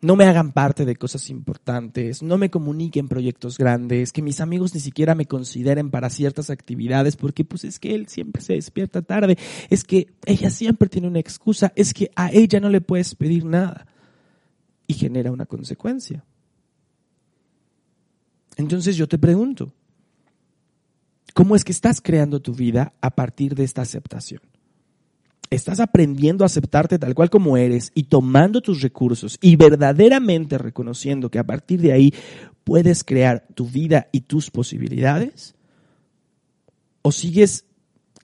no 0.04 0.16
me 0.16 0.26
hagan 0.26 0.52
parte 0.52 0.84
de 0.84 0.96
cosas 0.96 1.30
importantes, 1.30 2.22
no 2.22 2.36
me 2.36 2.50
comuniquen 2.50 3.08
proyectos 3.08 3.56
grandes, 3.56 4.12
que 4.12 4.20
mis 4.20 4.38
amigos 4.42 4.74
ni 4.74 4.80
siquiera 4.80 5.14
me 5.14 5.24
consideren 5.24 5.90
para 5.90 6.10
ciertas 6.10 6.50
actividades, 6.50 7.16
porque 7.16 7.42
pues 7.42 7.64
es 7.64 7.78
que 7.78 7.94
él 7.94 8.06
siempre 8.06 8.42
se 8.42 8.52
despierta 8.52 9.00
tarde, 9.00 9.38
es 9.70 9.82
que 9.82 10.08
ella 10.26 10.50
siempre 10.50 10.90
tiene 10.90 11.08
una 11.08 11.20
excusa, 11.20 11.72
es 11.74 11.94
que 11.94 12.10
a 12.16 12.30
ella 12.30 12.60
no 12.60 12.68
le 12.68 12.82
puedes 12.82 13.14
pedir 13.14 13.46
nada 13.46 13.86
y 14.86 14.92
genera 14.92 15.32
una 15.32 15.46
consecuencia. 15.46 16.22
Entonces 18.58 18.96
yo 18.96 19.08
te 19.08 19.16
pregunto, 19.16 19.72
¿cómo 21.32 21.56
es 21.56 21.64
que 21.64 21.72
estás 21.72 22.02
creando 22.02 22.42
tu 22.42 22.52
vida 22.52 22.92
a 23.00 23.14
partir 23.14 23.54
de 23.54 23.64
esta 23.64 23.80
aceptación? 23.80 24.42
Estás 25.50 25.80
aprendiendo 25.80 26.44
a 26.44 26.46
aceptarte 26.46 26.98
tal 26.98 27.14
cual 27.14 27.30
como 27.30 27.56
eres 27.56 27.92
y 27.94 28.04
tomando 28.04 28.60
tus 28.60 28.80
recursos 28.82 29.38
y 29.40 29.56
verdaderamente 29.56 30.58
reconociendo 30.58 31.30
que 31.30 31.38
a 31.38 31.44
partir 31.44 31.80
de 31.80 31.92
ahí 31.92 32.14
puedes 32.64 33.04
crear 33.04 33.46
tu 33.54 33.66
vida 33.66 34.08
y 34.12 34.22
tus 34.22 34.50
posibilidades? 34.50 35.54
¿O 37.02 37.12
sigues 37.12 37.66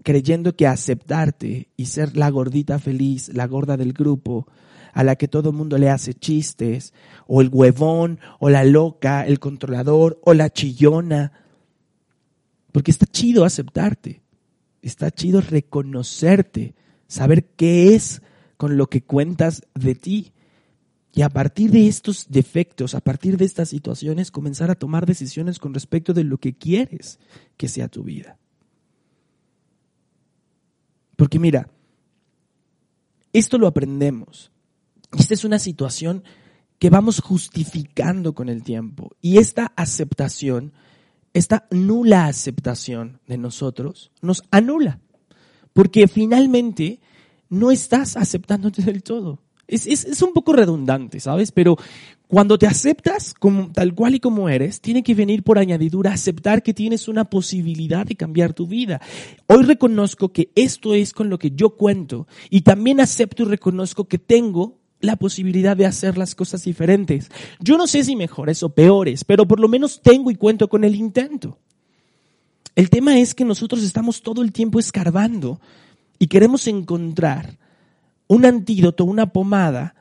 creyendo 0.03 0.57
que 0.57 0.67
aceptarte 0.67 1.69
y 1.77 1.87
ser 1.87 2.17
la 2.17 2.31
gordita 2.31 2.79
feliz, 2.79 3.29
la 3.35 3.47
gorda 3.47 3.77
del 3.77 3.93
grupo, 3.93 4.47
a 4.93 5.05
la 5.05 5.17
que 5.17 5.29
todo 5.29 5.51
el 5.51 5.57
mundo 5.57 5.79
le 5.79 5.91
hace 5.91 6.15
chistes, 6.15 6.95
o 7.27 7.43
el 7.43 7.51
huevón, 7.53 8.19
o 8.39 8.49
la 8.51 8.65
loca, 8.65 9.27
el 9.27 9.39
controlador, 9.39 10.19
o 10.25 10.35
la 10.35 10.51
chillona? 10.51 11.33
Porque 12.73 12.91
está 12.91 13.07
chido 13.07 13.45
aceptarte, 13.45 14.23
está 14.81 15.11
chido 15.11 15.41
reconocerte 15.41 16.75
saber 17.11 17.45
qué 17.57 17.95
es 17.95 18.23
con 18.57 18.77
lo 18.77 18.89
que 18.89 19.03
cuentas 19.03 19.63
de 19.75 19.95
ti. 19.95 20.33
Y 21.13 21.23
a 21.23 21.29
partir 21.29 21.73
de 21.73 21.89
estos 21.89 22.27
defectos, 22.31 22.95
a 22.95 23.01
partir 23.01 23.37
de 23.37 23.45
estas 23.45 23.69
situaciones, 23.69 24.31
comenzar 24.31 24.71
a 24.71 24.77
tomar 24.77 25.07
decisiones 25.07 25.59
con 25.59 25.75
respecto 25.75 26.15
de 26.15 26.23
lo 26.23 26.39
que 26.39 26.55
quieres 26.55 27.19
que 27.57 27.69
sea 27.69 27.89
tu 27.89 28.05
vida. 28.05 28.39
Porque 31.17 31.41
mira, 31.41 31.69
esto 33.33 33.59
lo 33.59 33.67
aprendemos. 33.67 34.53
Esta 35.19 35.35
es 35.35 35.45
una 35.45 35.59
situación 35.59 36.23
que 36.79 36.91
vamos 36.91 37.21
justificando 37.21 38.35
con 38.35 38.49
el 38.49 38.63
tiempo. 38.63 39.17
Y 39.21 39.39
esta 39.39 39.73
aceptación, 39.77 40.73
esta 41.35 41.67
nula 41.73 42.27
aceptación 42.27 43.21
de 43.27 43.37
nosotros, 43.37 44.13
nos 44.23 44.45
anula. 44.53 45.01
Porque 45.73 46.09
finalmente 46.09 47.01
no 47.49 47.71
estás 47.71 48.17
aceptándote 48.17 48.83
del 48.83 49.03
todo. 49.03 49.39
Es, 49.67 49.87
es, 49.87 50.23
un 50.23 50.33
poco 50.33 50.53
redundante, 50.53 51.21
¿sabes? 51.21 51.53
Pero 51.53 51.77
cuando 52.27 52.59
te 52.59 52.67
aceptas 52.67 53.35
como, 53.35 53.71
tal 53.71 53.95
cual 53.95 54.17
y 54.17 54.21
como 54.21 54.49
eres, 54.49 54.81
tiene 54.81 55.05
que 55.05 55.15
venir 55.15 55.45
por 55.45 55.59
añadidura 55.59 56.13
aceptar 56.13 56.65
que 56.65 56.75
tienes 56.75 57.07
una 57.07 57.25
posibilidad 57.25 58.05
de 58.05 58.17
cambiar 58.17 58.53
tu 58.53 58.67
vida. 58.67 59.01
Hoy 59.47 59.63
reconozco 59.63 60.33
que 60.33 60.51
esto 60.57 60.95
es 60.95 61.13
con 61.13 61.31
lo 61.31 61.39
que 61.39 61.53
yo 61.53 61.77
cuento 61.77 62.27
y 62.51 62.63
también 62.63 63.01
acepto 63.01 63.45
y 63.45 63.47
reconozco 63.47 64.07
que 64.07 64.19
tengo 64.19 64.81
la 65.01 65.17
posibilidad 65.17 65.77
de 65.77 65.87
hacer 65.87 66.19
las 66.19 66.35
cosas 66.35 66.65
diferentes. 66.65 67.31
Yo 67.61 67.77
no 67.77 67.87
sé 67.87 68.05
si 68.05 68.17
mejores 68.17 68.63
o 68.63 68.71
peores, 68.71 69.25
pero 69.25 69.47
por 69.47 69.61
lo 69.61 69.69
menos 69.69 70.01
tengo 70.03 70.31
y 70.31 70.35
cuento 70.35 70.69
con 70.69 70.85
el 70.85 70.97
intento. 70.97 71.59
El 72.75 72.91
tema 72.91 73.19
es 73.19 73.35
que 73.35 73.45
nosotros 73.45 73.83
estamos 73.83 74.23
todo 74.23 74.43
el 74.43 74.53
tiempo 74.53 74.79
escarbando 74.79 75.61
y 76.19 76.29
queremos 76.29 76.67
encontrar 76.67 77.59
un 78.29 78.45
antídoto, 78.45 79.05
una 79.05 79.33
pomada 79.33 79.95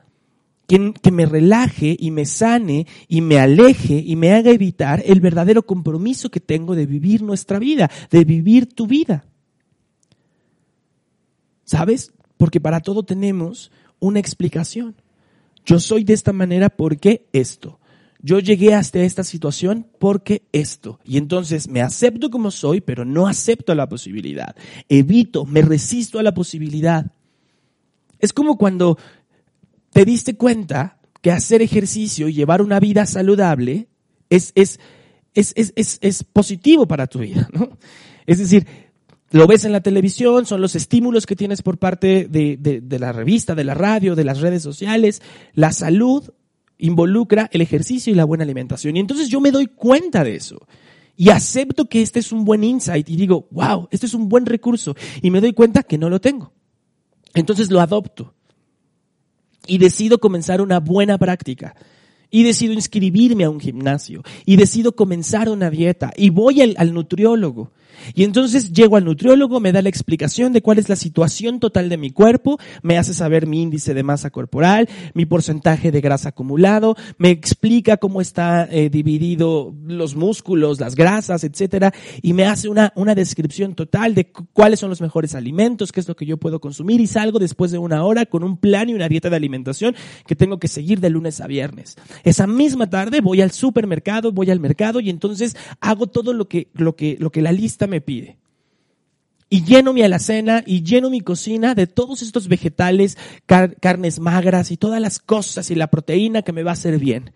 que, 1.02 1.10
me 1.10 1.26
relaje 1.26 1.96
y 1.98 2.12
me 2.12 2.24
sane 2.26 2.86
y 3.08 3.22
me 3.22 3.40
aleje 3.40 4.04
y 4.06 4.14
me 4.14 4.32
haga 4.32 4.52
evitar 4.52 5.02
el 5.04 5.20
verdadero 5.20 5.66
compromiso 5.66 6.30
que 6.30 6.38
tengo 6.38 6.76
de 6.76 6.86
vivir 6.86 7.22
nuestra 7.22 7.58
vida, 7.58 7.90
de 8.10 8.24
vivir 8.24 8.72
tu 8.72 8.86
vida. 8.86 9.24
¿Sabes? 11.64 12.12
Porque 12.36 12.60
para 12.60 12.80
todo 12.80 13.02
tenemos 13.02 13.72
una 13.98 14.20
explicación. 14.20 14.94
Yo 15.64 15.80
soy 15.80 16.04
de 16.04 16.12
esta 16.12 16.32
manera 16.32 16.68
porque 16.68 17.26
esto. 17.32 17.79
Yo 18.22 18.38
llegué 18.38 18.74
hasta 18.74 19.00
esta 19.00 19.24
situación 19.24 19.86
porque 19.98 20.42
esto. 20.52 21.00
Y 21.04 21.16
entonces 21.16 21.68
me 21.68 21.80
acepto 21.80 22.30
como 22.30 22.50
soy, 22.50 22.80
pero 22.80 23.04
no 23.04 23.26
acepto 23.26 23.74
la 23.74 23.88
posibilidad. 23.88 24.54
Evito, 24.88 25.46
me 25.46 25.62
resisto 25.62 26.18
a 26.18 26.22
la 26.22 26.34
posibilidad. 26.34 27.12
Es 28.18 28.32
como 28.32 28.58
cuando 28.58 28.98
te 29.90 30.04
diste 30.04 30.36
cuenta 30.36 30.98
que 31.22 31.32
hacer 31.32 31.62
ejercicio 31.62 32.28
y 32.28 32.34
llevar 32.34 32.62
una 32.62 32.80
vida 32.80 33.06
saludable 33.06 33.88
es, 34.28 34.52
es, 34.54 34.78
es, 35.34 35.54
es, 35.56 35.98
es 36.00 36.24
positivo 36.24 36.86
para 36.86 37.06
tu 37.06 37.20
vida, 37.20 37.48
¿no? 37.52 37.78
Es 38.26 38.38
decir, 38.38 38.66
lo 39.30 39.46
ves 39.46 39.64
en 39.64 39.72
la 39.72 39.80
televisión, 39.80 40.44
son 40.44 40.60
los 40.60 40.74
estímulos 40.74 41.24
que 41.24 41.36
tienes 41.36 41.62
por 41.62 41.78
parte 41.78 42.26
de, 42.28 42.56
de, 42.56 42.80
de, 42.80 42.98
la 42.98 43.12
revista, 43.12 43.54
de 43.54 43.64
la 43.64 43.74
radio, 43.74 44.14
de 44.14 44.24
las 44.24 44.40
redes 44.40 44.62
sociales. 44.62 45.22
La 45.54 45.72
salud 45.72 46.30
involucra 46.80 47.48
el 47.52 47.60
ejercicio 47.60 48.12
y 48.12 48.16
la 48.16 48.24
buena 48.24 48.44
alimentación. 48.44 48.96
Y 48.96 49.00
entonces 49.00 49.28
yo 49.28 49.40
me 49.40 49.50
doy 49.50 49.66
cuenta 49.66 50.24
de 50.24 50.34
eso. 50.34 50.66
Y 51.16 51.28
acepto 51.30 51.86
que 51.86 52.02
este 52.02 52.18
es 52.18 52.32
un 52.32 52.44
buen 52.44 52.64
insight 52.64 53.08
y 53.08 53.16
digo, 53.16 53.46
wow, 53.50 53.88
este 53.90 54.06
es 54.06 54.14
un 54.14 54.28
buen 54.28 54.46
recurso. 54.46 54.96
Y 55.20 55.30
me 55.30 55.40
doy 55.40 55.52
cuenta 55.52 55.82
que 55.82 55.98
no 55.98 56.08
lo 56.08 56.20
tengo. 56.20 56.52
Entonces 57.34 57.70
lo 57.70 57.80
adopto 57.80 58.34
y 59.66 59.78
decido 59.78 60.18
comenzar 60.18 60.60
una 60.60 60.80
buena 60.80 61.18
práctica. 61.18 61.74
Y 62.32 62.44
decido 62.44 62.72
inscribirme 62.72 63.44
a 63.44 63.50
un 63.50 63.60
gimnasio. 63.60 64.22
Y 64.46 64.56
decido 64.56 64.94
comenzar 64.94 65.48
una 65.48 65.68
dieta. 65.68 66.12
Y 66.16 66.30
voy 66.30 66.60
al, 66.60 66.74
al 66.78 66.94
nutriólogo. 66.94 67.72
Y 68.14 68.24
entonces 68.24 68.72
llego 68.72 68.96
al 68.96 69.04
nutriólogo, 69.04 69.60
me 69.60 69.72
da 69.72 69.82
la 69.82 69.88
explicación 69.88 70.52
de 70.52 70.62
cuál 70.62 70.78
es 70.78 70.88
la 70.88 70.96
situación 70.96 71.60
total 71.60 71.88
de 71.88 71.96
mi 71.96 72.10
cuerpo, 72.10 72.58
me 72.82 72.98
hace 72.98 73.14
saber 73.14 73.46
mi 73.46 73.62
índice 73.62 73.94
de 73.94 74.02
masa 74.02 74.30
corporal, 74.30 74.88
mi 75.14 75.26
porcentaje 75.26 75.90
de 75.90 76.00
grasa 76.00 76.30
acumulado, 76.30 76.96
me 77.18 77.30
explica 77.30 77.96
cómo 77.96 78.20
está 78.20 78.68
eh, 78.70 78.90
dividido 78.90 79.74
los 79.86 80.16
músculos, 80.16 80.80
las 80.80 80.94
grasas, 80.94 81.44
etcétera, 81.44 81.92
y 82.22 82.32
me 82.32 82.44
hace 82.44 82.68
una, 82.68 82.92
una 82.96 83.14
descripción 83.14 83.74
total 83.74 84.14
de 84.14 84.30
cuáles 84.52 84.80
son 84.80 84.90
los 84.90 85.00
mejores 85.00 85.34
alimentos, 85.34 85.92
qué 85.92 86.00
es 86.00 86.08
lo 86.08 86.16
que 86.16 86.26
yo 86.26 86.36
puedo 86.36 86.60
consumir 86.60 87.00
y 87.00 87.06
salgo 87.06 87.38
después 87.38 87.70
de 87.70 87.78
una 87.78 88.04
hora 88.04 88.26
con 88.26 88.42
un 88.42 88.56
plan 88.56 88.88
y 88.88 88.94
una 88.94 89.08
dieta 89.08 89.30
de 89.30 89.36
alimentación 89.36 89.94
que 90.26 90.36
tengo 90.36 90.58
que 90.58 90.68
seguir 90.68 91.00
de 91.00 91.10
lunes 91.10 91.40
a 91.40 91.46
viernes. 91.46 91.96
Esa 92.24 92.46
misma 92.46 92.88
tarde 92.88 93.20
voy 93.20 93.40
al 93.40 93.50
supermercado, 93.50 94.32
voy 94.32 94.50
al 94.50 94.60
mercado 94.60 95.00
y 95.00 95.10
entonces 95.10 95.56
hago 95.80 96.06
todo 96.06 96.32
lo 96.32 96.48
que, 96.48 96.68
lo 96.74 96.96
que, 96.96 97.16
lo 97.18 97.30
que 97.30 97.42
la 97.42 97.52
lista 97.52 97.79
me 97.86 98.00
pide. 98.00 98.38
Y 99.52 99.64
lleno 99.64 99.92
mi 99.92 100.02
alacena 100.02 100.62
y 100.64 100.84
lleno 100.84 101.10
mi 101.10 101.20
cocina 101.20 101.74
de 101.74 101.88
todos 101.88 102.22
estos 102.22 102.46
vegetales, 102.46 103.18
carnes 103.46 104.20
magras 104.20 104.70
y 104.70 104.76
todas 104.76 105.00
las 105.00 105.18
cosas 105.18 105.72
y 105.72 105.74
la 105.74 105.88
proteína 105.88 106.42
que 106.42 106.52
me 106.52 106.62
va 106.62 106.70
a 106.70 106.74
hacer 106.74 106.98
bien. 106.98 107.32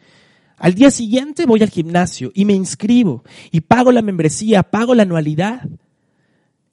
Al 0.57 0.75
día 0.75 0.93
siguiente 0.93 1.45
voy 1.45 1.63
al 1.63 1.71
gimnasio 1.71 2.31
y 2.33 2.45
me 2.45 2.53
inscribo 2.53 3.25
y 3.51 3.63
pago 3.63 3.91
la 3.91 4.01
membresía, 4.01 4.63
pago 4.63 4.95
la 4.95 5.03
anualidad. 5.03 5.69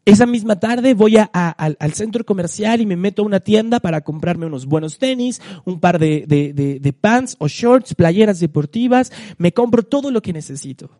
Esa 0.05 0.27
misma 0.27 0.59
tarde 0.59 0.93
voy 0.93 1.17
al, 1.17 1.93
centro 1.93 2.23
comercial 2.23 2.79
y 2.81 2.85
me 2.85 2.95
meto 2.95 3.23
a 3.23 3.25
una 3.25 3.39
tienda 3.39 3.79
para 3.79 4.01
comprarme 4.01 4.45
unos 4.45 4.67
buenos 4.67 4.99
tenis, 4.99 5.41
un 5.65 5.79
par 5.79 5.97
de, 5.97 6.25
de 6.27 6.93
pants 6.93 7.35
o 7.39 7.47
shorts, 7.47 7.95
playeras 7.95 8.39
deportivas, 8.39 9.11
me 9.39 9.53
compro 9.53 9.81
todo 9.81 10.11
lo 10.11 10.21
que 10.21 10.33
necesito. 10.33 10.91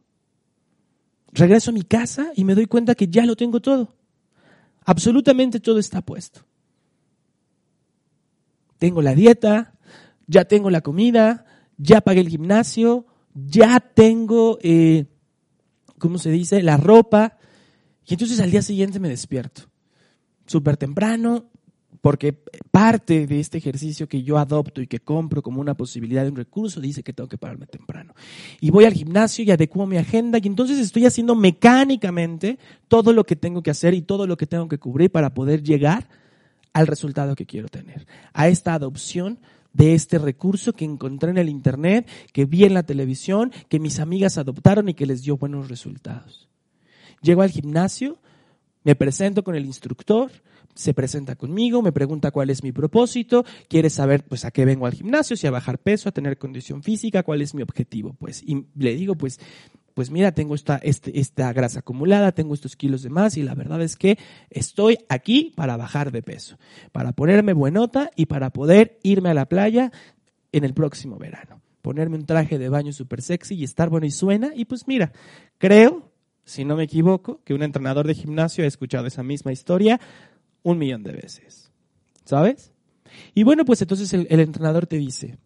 Regreso 1.32 1.72
a 1.72 1.74
mi 1.74 1.84
casa 1.84 2.32
y 2.36 2.44
me 2.44 2.56
doy 2.56 2.66
cuenta 2.66 2.96
que 2.96 3.08
ya 3.08 3.26
lo 3.26 3.36
tengo 3.36 3.62
todo. 3.62 3.96
Absolutamente 4.84 5.60
todo 5.60 5.80
está 5.80 6.02
puesto. 6.02 6.42
Tengo 8.78 9.02
la 9.02 9.14
dieta, 9.14 9.78
ya 10.28 10.46
tengo 10.46 10.70
la 10.70 10.82
comida, 10.82 11.46
ya 11.78 12.02
pagué 12.02 12.22
el 12.22 12.30
gimnasio, 12.30 13.06
ya 13.34 13.80
tengo, 13.80 14.58
eh, 14.62 15.06
¿cómo 16.00 16.18
se 16.18 16.32
dice?, 16.32 16.64
la 16.64 16.78
ropa. 16.78 17.38
Y 18.06 18.14
entonces 18.14 18.40
al 18.40 18.52
día 18.52 18.62
siguiente 18.62 19.00
me 19.00 19.10
despierto. 19.10 19.64
Súper 20.48 20.78
temprano, 20.78 21.51
porque 22.02 22.34
parte 22.72 23.28
de 23.28 23.40
este 23.40 23.60
ejercicio 23.60 24.10
que 24.10 24.24
yo 24.24 24.40
adopto 24.40 24.82
y 24.82 24.88
que 24.88 25.00
compro 25.00 25.44
como 25.44 25.62
una 25.62 25.76
posibilidad 25.76 26.24
de 26.24 26.30
un 26.30 26.36
recurso 26.36 26.82
dice 26.82 27.04
que 27.04 27.14
tengo 27.14 27.30
que 27.30 27.38
pararme 27.38 27.68
temprano. 27.68 28.16
Y 28.60 28.72
voy 28.72 28.86
al 28.86 28.94
gimnasio 28.94 29.46
y 29.46 29.52
adecuo 29.52 29.86
mi 29.86 29.98
agenda 29.98 30.40
y 30.42 30.48
entonces 30.48 30.80
estoy 30.80 31.06
haciendo 31.06 31.36
mecánicamente 31.36 32.58
todo 32.88 33.14
lo 33.14 33.24
que 33.24 33.36
tengo 33.36 33.62
que 33.62 33.72
hacer 33.72 33.94
y 33.94 34.02
todo 34.02 34.26
lo 34.26 34.36
que 34.36 34.48
tengo 34.48 34.68
que 34.68 34.80
cubrir 34.80 35.12
para 35.12 35.34
poder 35.34 35.62
llegar 35.62 36.10
al 36.74 36.88
resultado 36.88 37.36
que 37.36 37.46
quiero 37.46 37.68
tener, 37.68 38.08
a 38.34 38.48
esta 38.48 38.74
adopción 38.74 39.40
de 39.74 39.94
este 39.94 40.18
recurso 40.18 40.74
que 40.74 40.86
encontré 40.86 41.30
en 41.30 41.38
el 41.38 41.50
Internet, 41.50 42.10
que 42.34 42.46
vi 42.46 42.64
en 42.66 42.74
la 42.74 42.84
televisión, 42.84 43.52
que 43.70 43.80
mis 43.80 44.00
amigas 44.00 44.38
adoptaron 44.38 44.90
y 44.90 44.94
que 44.94 45.06
les 45.06 45.22
dio 45.22 45.38
buenos 45.38 45.70
resultados. 45.70 46.50
Llego 47.22 47.42
al 47.42 47.52
gimnasio, 47.52 48.18
me 48.84 48.96
presento 48.96 49.44
con 49.44 49.56
el 49.56 49.66
instructor, 49.66 50.32
se 50.74 50.94
presenta 50.94 51.36
conmigo, 51.36 51.82
me 51.82 51.92
pregunta 51.92 52.32
cuál 52.32 52.50
es 52.50 52.64
mi 52.64 52.72
propósito, 52.72 53.46
quiere 53.68 53.90
saber 53.90 54.24
pues 54.24 54.46
a 54.46 54.52
qué 54.52 54.66
vengo 54.66 54.86
al 54.86 54.94
gimnasio, 54.94 55.36
si 55.36 55.48
a 55.48 55.52
bajar 55.52 55.80
peso, 55.80 56.10
a 56.10 56.12
tener 56.12 56.38
condición 56.38 56.82
física, 56.82 57.24
cuál 57.24 57.42
es 57.42 57.54
mi 57.54 57.62
objetivo, 57.62 58.16
pues 58.20 58.42
y 58.44 58.66
le 58.76 58.96
digo 58.96 59.16
pues 59.16 59.40
pues 59.94 60.10
mira, 60.10 60.32
tengo 60.32 60.56
esta, 60.56 60.78
este, 60.78 61.20
esta 61.20 61.52
grasa 61.54 61.80
acumulada, 61.80 62.32
tengo 62.32 62.54
estos 62.54 62.76
kilos 62.76 63.04
de 63.04 63.10
más 63.10 63.38
y 63.38 63.44
la 63.44 63.56
verdad 63.56 63.82
es 63.82 63.96
que 63.96 64.18
estoy 64.50 64.98
aquí 65.10 65.52
para 65.56 65.78
bajar 65.78 66.12
de 66.12 66.24
peso, 66.24 66.58
para 66.92 67.12
ponerme 67.12 67.54
buenota 67.54 68.10
y 68.16 68.28
para 68.28 68.52
poder 68.52 69.00
irme 69.04 69.30
a 69.30 69.34
la 69.34 69.48
playa 69.48 69.92
en 70.52 70.64
el 70.64 70.74
próximo 70.74 71.18
verano. 71.18 71.62
Ponerme 71.82 72.18
un 72.18 72.26
traje 72.26 72.60
de 72.60 72.70
baño 72.70 72.94
súper 72.94 73.22
sexy 73.22 73.56
y 73.56 73.64
estar 73.64 73.90
bueno 73.90 74.06
y 74.06 74.12
suena. 74.12 74.52
Y 74.56 74.66
pues 74.66 74.88
mira, 74.88 75.12
creo, 75.58 76.11
si 76.46 76.66
no 76.66 76.76
me 76.76 76.84
equivoco, 76.84 77.42
que 77.44 77.54
un 77.54 77.64
entrenador 77.64 78.08
de 78.08 78.16
gimnasio 78.16 78.64
ha 78.64 78.68
escuchado 78.68 79.08
esa 79.08 79.24
misma 79.24 79.52
historia 79.52 80.00
un 80.64 80.78
millón 80.78 81.04
de 81.04 81.14
veces. 81.14 81.72
¿Sabes? 82.26 82.72
Y 83.34 83.44
bueno, 83.44 83.66
pues 83.66 83.82
entonces 83.82 84.14
el, 84.14 84.28
entrenador 84.40 84.88
te 84.88 84.98
dice, 84.98 85.38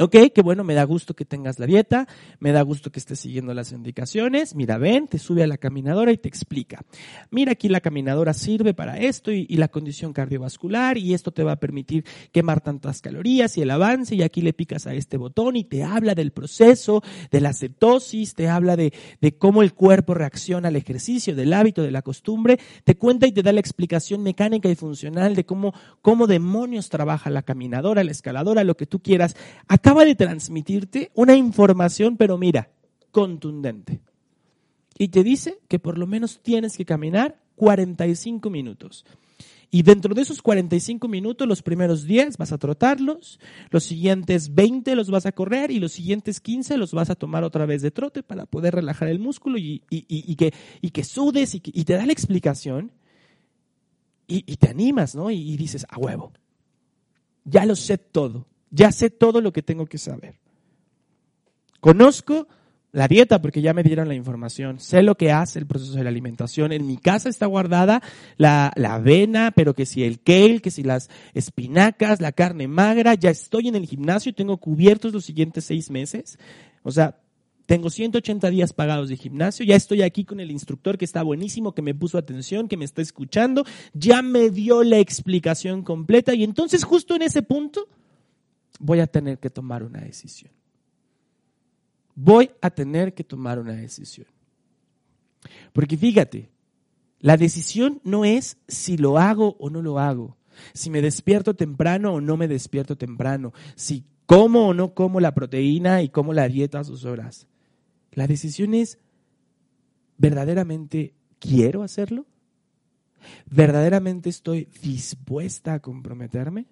Ok, 0.00 0.16
qué 0.34 0.42
bueno, 0.42 0.64
me 0.64 0.74
da 0.74 0.82
gusto 0.82 1.14
que 1.14 1.24
tengas 1.24 1.60
la 1.60 1.66
dieta, 1.66 2.08
me 2.40 2.50
da 2.50 2.62
gusto 2.62 2.90
que 2.90 2.98
estés 2.98 3.20
siguiendo 3.20 3.54
las 3.54 3.70
indicaciones. 3.70 4.56
Mira, 4.56 4.76
ven, 4.76 5.06
te 5.06 5.20
sube 5.20 5.44
a 5.44 5.46
la 5.46 5.56
caminadora 5.56 6.10
y 6.10 6.16
te 6.16 6.28
explica. 6.28 6.84
Mira, 7.30 7.52
aquí 7.52 7.68
la 7.68 7.78
caminadora 7.80 8.34
sirve 8.34 8.74
para 8.74 8.98
esto 8.98 9.30
y, 9.30 9.46
la 9.54 9.68
condición 9.68 10.12
cardiovascular 10.12 10.98
y 10.98 11.14
esto 11.14 11.30
te 11.30 11.44
va 11.44 11.52
a 11.52 11.60
permitir 11.60 12.04
quemar 12.32 12.60
tantas 12.60 13.00
calorías 13.00 13.56
y 13.56 13.62
el 13.62 13.70
avance 13.70 14.16
y 14.16 14.22
aquí 14.22 14.40
le 14.42 14.52
picas 14.52 14.88
a 14.88 14.94
este 14.94 15.16
botón 15.16 15.54
y 15.54 15.62
te 15.62 15.84
habla 15.84 16.16
del 16.16 16.32
proceso, 16.32 17.00
de 17.30 17.40
la 17.40 17.52
cetosis, 17.52 18.34
te 18.34 18.48
habla 18.48 18.74
de, 18.74 18.92
de 19.20 19.38
cómo 19.38 19.62
el 19.62 19.74
cuerpo 19.74 20.14
reacciona 20.14 20.68
al 20.68 20.76
ejercicio, 20.76 21.36
del 21.36 21.52
hábito, 21.52 21.82
de 21.82 21.92
la 21.92 22.02
costumbre, 22.02 22.58
te 22.82 22.96
cuenta 22.96 23.28
y 23.28 23.32
te 23.32 23.44
da 23.44 23.52
la 23.52 23.60
explicación 23.60 24.24
mecánica 24.24 24.68
y 24.68 24.74
funcional 24.74 25.36
de 25.36 25.46
cómo, 25.46 25.72
cómo 26.02 26.26
demonios 26.26 26.88
trabaja 26.88 27.30
la 27.30 27.42
caminadora, 27.42 28.02
la 28.02 28.10
escaladora, 28.10 28.64
lo 28.64 28.76
que 28.76 28.86
tú 28.86 29.00
quieras 29.00 29.36
acaba 29.84 30.06
de 30.06 30.14
transmitirte 30.14 31.10
una 31.12 31.36
información, 31.36 32.16
pero 32.16 32.38
mira, 32.38 32.70
contundente. 33.10 34.00
Y 34.96 35.08
te 35.08 35.22
dice 35.22 35.58
que 35.68 35.78
por 35.78 35.98
lo 35.98 36.06
menos 36.06 36.40
tienes 36.42 36.78
que 36.78 36.86
caminar 36.86 37.38
45 37.56 38.48
minutos. 38.48 39.04
Y 39.70 39.82
dentro 39.82 40.14
de 40.14 40.22
esos 40.22 40.40
45 40.40 41.06
minutos, 41.06 41.46
los 41.46 41.60
primeros 41.60 42.04
10 42.04 42.38
vas 42.38 42.52
a 42.52 42.56
trotarlos, 42.56 43.38
los 43.68 43.84
siguientes 43.84 44.54
20 44.54 44.96
los 44.96 45.10
vas 45.10 45.26
a 45.26 45.32
correr 45.32 45.70
y 45.70 45.80
los 45.80 45.92
siguientes 45.92 46.40
15 46.40 46.78
los 46.78 46.92
vas 46.92 47.10
a 47.10 47.14
tomar 47.14 47.44
otra 47.44 47.66
vez 47.66 47.82
de 47.82 47.90
trote 47.90 48.22
para 48.22 48.46
poder 48.46 48.76
relajar 48.76 49.08
el 49.08 49.18
músculo 49.18 49.58
y, 49.58 49.80
que, 50.38 50.54
y 50.80 50.90
que, 50.92 51.04
sudes 51.04 51.54
y, 51.56 51.60
te 51.60 51.92
da 51.92 52.06
la 52.06 52.12
explicación 52.12 52.90
y, 54.26 54.56
te 54.56 54.70
animas, 54.70 55.14
¿no? 55.14 55.30
y 55.30 55.58
dices, 55.58 55.84
a 55.90 55.98
huevo, 55.98 56.32
ya 57.44 57.66
lo 57.66 57.76
sé 57.76 57.98
todo. 57.98 58.46
Ya 58.74 58.90
sé 58.90 59.08
todo 59.08 59.40
lo 59.40 59.52
que 59.52 59.62
tengo 59.62 59.86
que 59.86 59.98
saber. 59.98 60.34
Conozco 61.78 62.48
la 62.90 63.06
dieta 63.06 63.40
porque 63.40 63.62
ya 63.62 63.72
me 63.72 63.84
dieron 63.84 64.08
la 64.08 64.14
información. 64.14 64.80
Sé 64.80 65.04
lo 65.04 65.16
que 65.16 65.30
hace 65.30 65.60
el 65.60 65.66
proceso 65.66 65.92
de 65.94 66.02
la 66.02 66.10
alimentación. 66.10 66.72
En 66.72 66.84
mi 66.84 66.96
casa 66.96 67.28
está 67.28 67.46
guardada 67.46 68.02
la, 68.36 68.72
avena, 68.76 69.52
pero 69.54 69.74
que 69.74 69.86
si 69.86 70.02
el 70.02 70.20
kale, 70.20 70.60
que 70.60 70.72
si 70.72 70.82
las 70.82 71.08
espinacas, 71.34 72.20
la 72.20 72.32
carne 72.32 72.66
magra. 72.66 73.14
Ya 73.14 73.30
estoy 73.30 73.68
en 73.68 73.76
el 73.76 73.86
gimnasio 73.86 74.30
y 74.30 74.32
tengo 74.32 74.56
cubiertos 74.56 75.12
los 75.12 75.24
siguientes 75.24 75.66
seis 75.66 75.88
meses. 75.88 76.36
O 76.82 76.90
sea, 76.90 77.16
tengo 77.66 77.90
180 77.90 78.50
días 78.50 78.72
pagados 78.72 79.08
de 79.08 79.16
gimnasio, 79.16 79.64
ya 79.64 79.76
estoy 79.76 80.02
aquí 80.02 80.24
con 80.24 80.40
el 80.40 80.50
instructor 80.50 80.98
que 80.98 81.04
está 81.04 81.22
buenísimo, 81.22 81.72
que 81.72 81.80
me 81.80 81.94
puso 81.94 82.18
atención, 82.18 82.68
que 82.68 82.76
me 82.76 82.84
está 82.84 83.00
escuchando, 83.00 83.64
ya 83.94 84.20
me 84.20 84.50
dio 84.50 84.82
la 84.82 84.98
explicación 84.98 85.82
completa 85.82 86.34
y 86.34 86.44
entonces 86.44 86.84
justo 86.84 87.14
en 87.16 87.22
ese 87.22 87.40
punto 87.40 87.88
voy 88.78 89.00
a 89.00 89.06
tener 89.06 89.38
que 89.38 89.50
tomar 89.50 89.82
una 89.82 90.00
decisión. 90.00 90.52
Voy 92.14 92.50
a 92.60 92.70
tener 92.70 93.14
que 93.14 93.24
tomar 93.24 93.58
una 93.58 93.72
decisión. 93.72 94.26
Porque 95.72 95.96
fíjate, 95.96 96.50
la 97.20 97.36
decisión 97.36 98.00
no 98.04 98.24
es 98.24 98.58
si 98.68 98.96
lo 98.96 99.18
hago 99.18 99.56
o 99.58 99.70
no 99.70 99.82
lo 99.82 99.98
hago, 99.98 100.36
si 100.72 100.90
me 100.90 101.02
despierto 101.02 101.54
temprano 101.54 102.14
o 102.14 102.20
no 102.20 102.36
me 102.36 102.48
despierto 102.48 102.96
temprano, 102.96 103.52
si 103.74 104.04
como 104.26 104.68
o 104.68 104.74
no 104.74 104.94
como 104.94 105.20
la 105.20 105.34
proteína 105.34 106.02
y 106.02 106.08
como 106.08 106.32
la 106.32 106.48
dieta 106.48 106.80
a 106.80 106.84
sus 106.84 107.04
horas. 107.04 107.46
La 108.12 108.26
decisión 108.26 108.74
es, 108.74 108.98
¿verdaderamente 110.18 111.14
quiero 111.38 111.82
hacerlo? 111.82 112.26
¿Verdaderamente 113.46 114.28
estoy 114.30 114.68
dispuesta 114.82 115.74
a 115.74 115.80
comprometerme? 115.80 116.66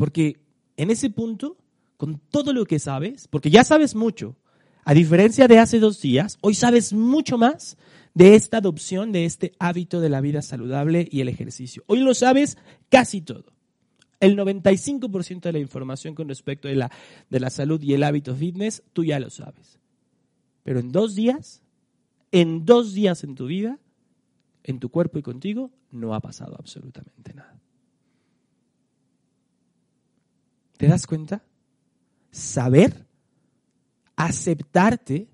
Porque 0.00 0.40
en 0.78 0.90
ese 0.90 1.10
punto, 1.10 1.58
con 1.98 2.22
todo 2.30 2.54
lo 2.54 2.64
que 2.64 2.78
sabes, 2.78 3.28
porque 3.28 3.50
ya 3.50 3.64
sabes 3.64 3.94
mucho, 3.94 4.34
a 4.82 4.94
diferencia 4.94 5.46
de 5.46 5.58
hace 5.58 5.78
dos 5.78 6.00
días, 6.00 6.38
hoy 6.40 6.54
sabes 6.54 6.94
mucho 6.94 7.36
más 7.36 7.76
de 8.14 8.34
esta 8.34 8.56
adopción, 8.56 9.12
de 9.12 9.26
este 9.26 9.52
hábito 9.58 10.00
de 10.00 10.08
la 10.08 10.22
vida 10.22 10.40
saludable 10.40 11.06
y 11.10 11.20
el 11.20 11.28
ejercicio. 11.28 11.84
Hoy 11.86 11.98
lo 11.98 12.14
sabes 12.14 12.56
casi 12.88 13.20
todo. 13.20 13.52
El 14.20 14.38
95% 14.38 15.42
de 15.42 15.52
la 15.52 15.58
información 15.58 16.14
con 16.14 16.30
respecto 16.30 16.66
de 16.66 16.76
la, 16.76 16.90
de 17.28 17.38
la 17.38 17.50
salud 17.50 17.82
y 17.82 17.92
el 17.92 18.02
hábito 18.02 18.34
fitness, 18.34 18.82
tú 18.94 19.04
ya 19.04 19.20
lo 19.20 19.28
sabes. 19.28 19.78
Pero 20.62 20.80
en 20.80 20.92
dos 20.92 21.14
días, 21.14 21.60
en 22.32 22.64
dos 22.64 22.94
días 22.94 23.22
en 23.22 23.34
tu 23.34 23.44
vida, 23.44 23.78
en 24.64 24.80
tu 24.80 24.88
cuerpo 24.88 25.18
y 25.18 25.22
contigo, 25.22 25.70
no 25.90 26.14
ha 26.14 26.20
pasado 26.20 26.56
absolutamente 26.58 27.34
nada. 27.34 27.60
¿Te 30.80 30.88
das 30.88 31.06
cuenta? 31.06 31.42
Saber, 32.30 33.06
aceptarte, 34.16 35.28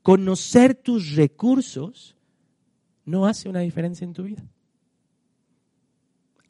conocer 0.00 0.74
tus 0.74 1.14
recursos, 1.14 2.16
no 3.04 3.26
hace 3.26 3.50
una 3.50 3.60
diferencia 3.60 4.06
en 4.06 4.14
tu 4.14 4.22
vida. 4.22 4.42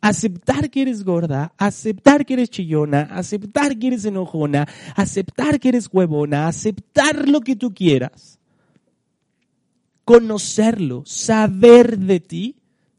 Aceptar 0.00 0.70
que 0.70 0.82
eres 0.82 1.02
gorda, 1.02 1.52
aceptar 1.58 2.24
que 2.24 2.34
eres 2.34 2.48
chillona, 2.48 3.08
aceptar 3.10 3.76
que 3.76 3.88
eres 3.88 4.04
enojona, 4.04 4.68
aceptar 4.94 5.58
que 5.58 5.70
eres 5.70 5.88
huevona, 5.92 6.46
aceptar 6.46 7.28
lo 7.28 7.40
que 7.40 7.56
tú 7.56 7.74
quieras. 7.74 8.38
Conocerlo, 10.04 11.02
saber 11.04 11.98
de 11.98 12.20
ti, 12.20 12.56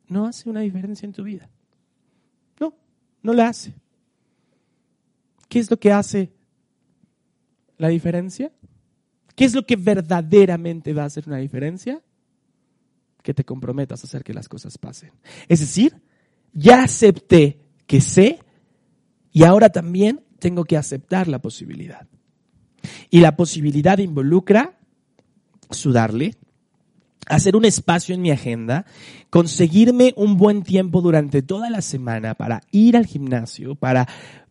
no 0.09 0.25
hace 0.25 0.49
una 0.49 0.59
diferencia 0.59 1.05
en 1.05 1.13
tu 1.13 1.23
vida. 1.23 1.49
No, 2.59 2.73
no 3.23 3.31
la 3.31 3.47
hace. 3.47 3.73
¿Qué 5.47 5.59
es 5.59 5.71
lo 5.71 5.77
que 5.79 5.91
hace 5.91 6.31
la 7.77 7.89
diferencia? 7.89 8.51
¿Qué 9.35 9.45
es 9.45 9.53
lo 9.53 9.65
que 9.65 9.75
verdaderamente 9.75 10.93
va 10.93 11.03
a 11.03 11.07
hacer 11.07 11.25
una 11.27 11.37
diferencia? 11.37 12.01
Que 13.21 13.33
te 13.33 13.43
comprometas 13.43 14.03
a 14.03 14.07
hacer 14.07 14.23
que 14.23 14.33
las 14.33 14.49
cosas 14.49 14.77
pasen. 14.77 15.11
Es 15.47 15.59
decir, 15.59 16.01
ya 16.53 16.83
acepté 16.83 17.59
que 17.85 18.01
sé 18.01 18.39
y 19.31 19.43
ahora 19.43 19.69
también 19.69 20.23
tengo 20.39 20.65
que 20.65 20.77
aceptar 20.77 21.27
la 21.27 21.39
posibilidad. 21.39 22.07
Y 23.09 23.19
la 23.19 23.35
posibilidad 23.35 23.97
involucra 23.99 24.77
sudarle, 25.69 26.35
hacer 27.27 27.55
un 27.55 27.65
espacio 27.65 28.15
en 28.15 28.21
mi 28.21 28.31
agenda, 28.31 28.85
conseguirme 29.29 30.13
un 30.15 30.37
buen 30.37 30.63
tiempo 30.63 31.01
durante 31.01 31.41
toda 31.41 31.69
la 31.69 31.81
semana 31.81 32.35
para 32.35 32.61
ir 32.71 32.95
al 32.97 33.05
gimnasio, 33.05 33.75
para 33.75 34.07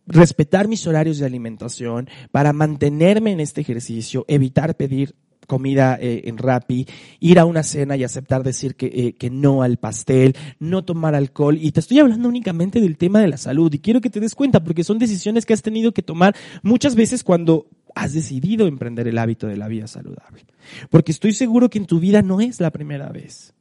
respetar 0.07 0.67
mis 0.67 0.87
horarios 0.87 1.19
de 1.19 1.25
alimentación, 1.25 2.09
para 2.31 2.53
mantenerme 2.53 3.31
en 3.31 3.39
este 3.39 3.61
ejercicio, 3.61 4.25
evitar 4.27 4.75
pedir 4.75 5.15
comida 5.47 5.97
eh, 5.99 6.23
en 6.25 6.37
Rappi, 6.37 6.85
ir 7.19 7.39
a 7.39 7.45
una 7.45 7.63
cena 7.63 7.95
y 7.95 8.03
aceptar 8.03 8.43
decir 8.43 8.75
que, 8.75 8.87
eh, 8.87 9.13
que 9.13 9.29
no 9.29 9.63
al 9.63 9.77
pastel, 9.77 10.35
no 10.59 10.83
tomar 10.83 11.15
alcohol. 11.15 11.57
Y 11.59 11.71
te 11.71 11.79
estoy 11.79 11.99
hablando 11.99 12.27
únicamente 12.27 12.81
del 12.81 12.97
tema 12.97 13.21
de 13.21 13.29
la 13.29 13.37
salud 13.37 13.73
y 13.73 13.79
quiero 13.79 14.01
que 14.01 14.09
te 14.09 14.19
des 14.19 14.35
cuenta 14.35 14.63
porque 14.63 14.83
son 14.83 14.99
decisiones 14.99 15.45
que 15.45 15.53
has 15.53 15.61
tenido 15.61 15.93
que 15.93 16.03
tomar 16.03 16.35
muchas 16.61 16.95
veces 16.95 17.23
cuando 17.23 17.67
has 17.95 18.13
decidido 18.13 18.67
emprender 18.67 19.07
el 19.07 19.17
hábito 19.17 19.47
de 19.47 19.57
la 19.57 19.67
vida 19.67 19.87
saludable. 19.87 20.45
Porque 20.89 21.11
estoy 21.11 21.33
seguro 21.33 21.69
que 21.69 21.79
en 21.79 21.87
tu 21.87 21.99
vida 21.99 22.21
no 22.21 22.41
es 22.41 22.59
la 22.59 22.71
primera 22.71 23.09
vez. 23.09 23.53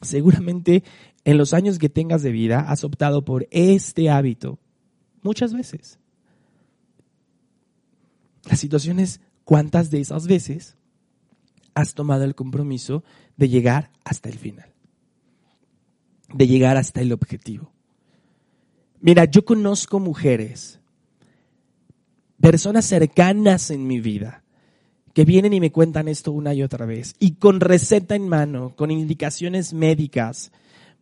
Seguramente 0.00 0.82
en 1.24 1.36
los 1.36 1.52
años 1.52 1.78
que 1.78 1.90
tengas 1.90 2.22
de 2.22 2.30
vida 2.30 2.60
has 2.60 2.84
optado 2.84 3.24
por 3.24 3.46
este 3.50 4.08
hábito 4.08 4.58
muchas 5.22 5.52
veces. 5.52 5.98
La 8.48 8.56
situación 8.56 8.98
es 8.98 9.20
cuántas 9.44 9.90
de 9.90 10.00
esas 10.00 10.26
veces 10.26 10.76
has 11.74 11.94
tomado 11.94 12.24
el 12.24 12.34
compromiso 12.34 13.04
de 13.36 13.48
llegar 13.48 13.90
hasta 14.04 14.28
el 14.28 14.38
final, 14.38 14.72
de 16.32 16.46
llegar 16.46 16.76
hasta 16.76 17.00
el 17.00 17.12
objetivo. 17.12 17.72
Mira, 19.00 19.24
yo 19.24 19.44
conozco 19.44 19.98
mujeres, 19.98 20.80
personas 22.40 22.84
cercanas 22.86 23.70
en 23.70 23.86
mi 23.86 24.00
vida, 24.00 24.42
que 25.14 25.24
vienen 25.24 25.52
y 25.52 25.60
me 25.60 25.72
cuentan 25.72 26.08
esto 26.08 26.32
una 26.32 26.54
y 26.54 26.62
otra 26.62 26.86
vez, 26.86 27.14
y 27.18 27.32
con 27.32 27.60
receta 27.60 28.14
en 28.14 28.28
mano, 28.28 28.74
con 28.76 28.90
indicaciones 28.90 29.72
médicas, 29.72 30.52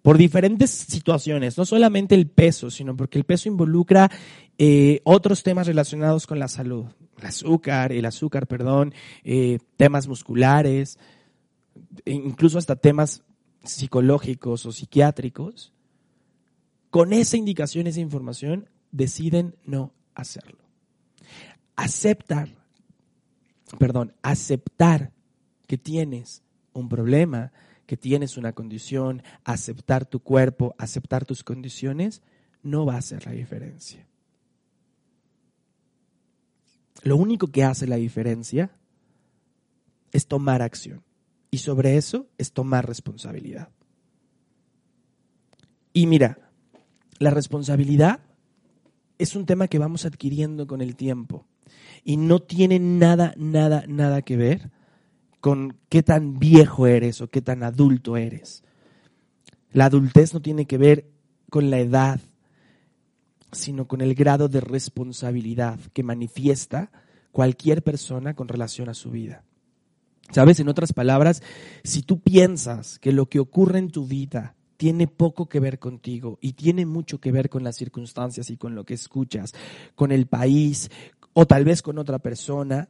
por 0.03 0.17
diferentes 0.17 0.71
situaciones, 0.71 1.59
no 1.59 1.65
solamente 1.65 2.15
el 2.15 2.29
peso, 2.29 2.71
sino 2.71 2.97
porque 2.97 3.19
el 3.19 3.25
peso 3.25 3.49
involucra 3.49 4.11
eh, 4.57 5.01
otros 5.05 5.43
temas 5.43 5.67
relacionados 5.67 6.27
con 6.27 6.39
la 6.39 6.49
salud, 6.49 6.87
el 7.19 7.27
azúcar, 7.27 7.93
el 7.93 8.05
azúcar, 8.05 8.47
perdón, 8.47 8.95
eh, 9.25 9.59
temas 9.77 10.09
musculares, 10.09 10.99
e 12.05 12.13
incluso 12.13 12.59
hasta 12.59 12.77
temas 12.77 13.23
psicológicos 13.65 14.67
o 14.67 14.73
psiquiátricos. 14.73 15.73
Con 16.91 17.13
esa 17.13 17.37
indicación, 17.37 17.87
esa 17.87 18.01
información, 18.01 18.69
deciden 18.93 19.57
no 19.65 19.93
hacerlo. 20.15 20.59
Aceptar, 21.77 22.49
perdón, 23.79 24.15
aceptar 24.23 25.13
que 25.67 25.77
tienes 25.77 26.43
un 26.73 26.89
problema, 26.89 27.53
que 27.89 27.97
tienes 27.97 28.37
una 28.37 28.53
condición, 28.53 29.23
aceptar 29.45 30.05
tu 30.05 30.21
cuerpo, 30.21 30.75
aceptar 30.77 31.25
tus 31.25 31.43
condiciones, 31.43 32.21
no 32.63 32.85
va 32.85 32.97
a 32.97 32.99
hacer 32.99 33.25
la 33.25 33.33
diferencia. 33.33 34.07
lo 37.03 37.17
único 37.17 37.47
que 37.47 37.65
hace 37.65 37.87
la 37.87 37.97
diferencia 37.97 38.71
es 40.13 40.27
tomar 40.27 40.61
acción. 40.61 41.03
Y 41.51 41.59
sobre 41.59 41.97
eso 41.97 42.27
es 42.37 42.53
tomar 42.53 42.87
responsabilidad. 42.87 43.71
Y 45.95 46.07
mira, 46.07 46.51
la 47.19 47.31
responsabilidad 47.31 48.21
es 49.17 49.35
un 49.35 49.47
tema 49.47 49.69
que 49.69 49.79
vamos 49.79 50.05
adquiriendo 50.05 50.67
con 50.67 50.83
el 50.83 50.95
tiempo 50.95 51.47
y 52.05 52.19
no 52.19 52.41
tiene 52.41 52.81
nada, 52.81 53.33
nada, 53.39 53.85
nada 53.89 54.21
que 54.21 54.37
ver 54.37 54.71
con 55.41 55.77
qué 55.89 56.03
tan 56.03 56.39
viejo 56.39 56.87
eres 56.87 57.21
o 57.21 57.29
qué 57.29 57.43
tan 57.43 57.63
adulto 57.63 58.17
eres. 58.17 58.65
La 59.73 59.87
adultez 59.87 60.35
no 60.35 60.41
tiene 60.41 60.67
que 60.67 60.79
ver 60.79 61.11
con 61.51 61.71
la 61.71 61.79
edad, 61.79 62.21
sino 63.53 63.87
con 63.87 64.01
el 64.01 64.15
grado 64.15 64.49
de 64.49 64.61
responsabilidad 64.61 65.79
que 65.93 66.03
manifiesta 66.03 66.91
cualquier 67.33 67.83
persona 67.83 68.35
con 68.35 68.49
relación 68.49 68.89
a 68.89 68.95
su 68.95 69.11
vida. 69.11 69.45
Sabes, 70.31 70.61
en 70.61 70.69
otras 70.69 70.93
palabras, 70.93 71.43
si 71.85 72.03
tú 72.03 72.21
piensas 72.21 72.99
que 72.99 73.13
lo 73.13 73.27
que 73.27 73.39
ocurre 73.39 73.79
en 73.79 73.91
tu 73.91 74.07
vida 74.07 74.57
tiene 74.77 75.09
poco 75.09 75.49
que 75.49 75.61
ver 75.61 75.79
contigo 75.79 76.39
y 76.41 76.53
tiene 76.53 76.87
mucho 76.87 77.19
que 77.19 77.33
ver 77.33 77.49
con 77.49 77.65
las 77.65 77.77
circunstancias 77.77 78.51
y 78.51 78.57
con 78.57 78.75
lo 78.75 78.85
que 78.85 78.95
escuchas, 78.95 79.55
con 79.95 80.13
el 80.13 80.27
país 80.27 80.91
o 81.33 81.47
tal 81.47 81.65
vez 81.65 81.83
con 81.83 81.99
otra 81.99 82.19
persona, 82.19 82.89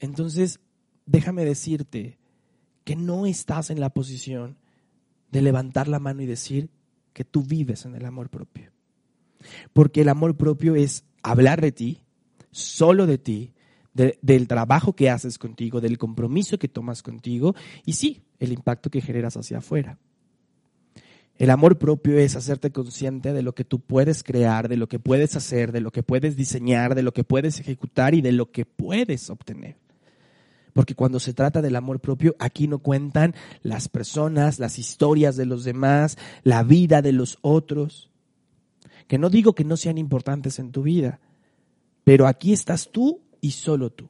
entonces 0.00 0.60
déjame 1.06 1.44
decirte 1.44 2.18
que 2.84 2.96
no 2.96 3.26
estás 3.26 3.70
en 3.70 3.80
la 3.80 3.90
posición 3.90 4.56
de 5.30 5.42
levantar 5.42 5.88
la 5.88 5.98
mano 5.98 6.22
y 6.22 6.26
decir 6.26 6.68
que 7.12 7.24
tú 7.24 7.42
vives 7.42 7.84
en 7.84 7.94
el 7.94 8.04
amor 8.04 8.28
propio. 8.28 8.70
Porque 9.72 10.02
el 10.02 10.08
amor 10.08 10.36
propio 10.36 10.74
es 10.74 11.04
hablar 11.22 11.60
de 11.60 11.72
ti, 11.72 12.02
solo 12.50 13.06
de 13.06 13.18
ti, 13.18 13.52
del 13.94 14.48
trabajo 14.48 14.94
que 14.94 15.10
haces 15.10 15.38
contigo, 15.38 15.80
del 15.80 15.98
compromiso 15.98 16.58
que 16.58 16.68
tomas 16.68 17.02
contigo 17.02 17.54
y 17.84 17.92
sí, 17.92 18.22
el 18.38 18.52
impacto 18.52 18.90
que 18.90 19.02
generas 19.02 19.36
hacia 19.36 19.58
afuera. 19.58 19.98
El 21.36 21.50
amor 21.50 21.78
propio 21.78 22.18
es 22.18 22.36
hacerte 22.36 22.70
consciente 22.70 23.32
de 23.32 23.42
lo 23.42 23.54
que 23.54 23.64
tú 23.64 23.80
puedes 23.80 24.22
crear, 24.22 24.68
de 24.68 24.76
lo 24.76 24.88
que 24.88 24.98
puedes 24.98 25.34
hacer, 25.34 25.72
de 25.72 25.80
lo 25.80 25.90
que 25.90 26.02
puedes 26.02 26.36
diseñar, 26.36 26.94
de 26.94 27.02
lo 27.02 27.12
que 27.12 27.24
puedes 27.24 27.58
ejecutar 27.58 28.14
y 28.14 28.20
de 28.20 28.32
lo 28.32 28.50
que 28.50 28.64
puedes 28.64 29.28
obtener. 29.28 29.76
Porque 30.72 30.94
cuando 30.94 31.20
se 31.20 31.34
trata 31.34 31.60
del 31.60 31.76
amor 31.76 32.00
propio, 32.00 32.34
aquí 32.38 32.66
no 32.66 32.78
cuentan 32.78 33.34
las 33.62 33.88
personas, 33.88 34.58
las 34.58 34.78
historias 34.78 35.36
de 35.36 35.46
los 35.46 35.64
demás, 35.64 36.16
la 36.42 36.62
vida 36.62 37.02
de 37.02 37.12
los 37.12 37.38
otros. 37.42 38.10
Que 39.06 39.18
no 39.18 39.28
digo 39.28 39.54
que 39.54 39.64
no 39.64 39.76
sean 39.76 39.98
importantes 39.98 40.58
en 40.58 40.72
tu 40.72 40.82
vida, 40.82 41.20
pero 42.04 42.26
aquí 42.26 42.52
estás 42.52 42.90
tú 42.90 43.20
y 43.40 43.50
solo 43.50 43.90
tú. 43.90 44.08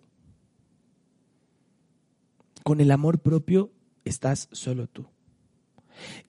Con 2.62 2.81
el 2.81 2.92
amor 2.92 3.18
propio 3.18 3.72
estás 4.05 4.48
solo 4.53 4.87
tú. 4.87 5.07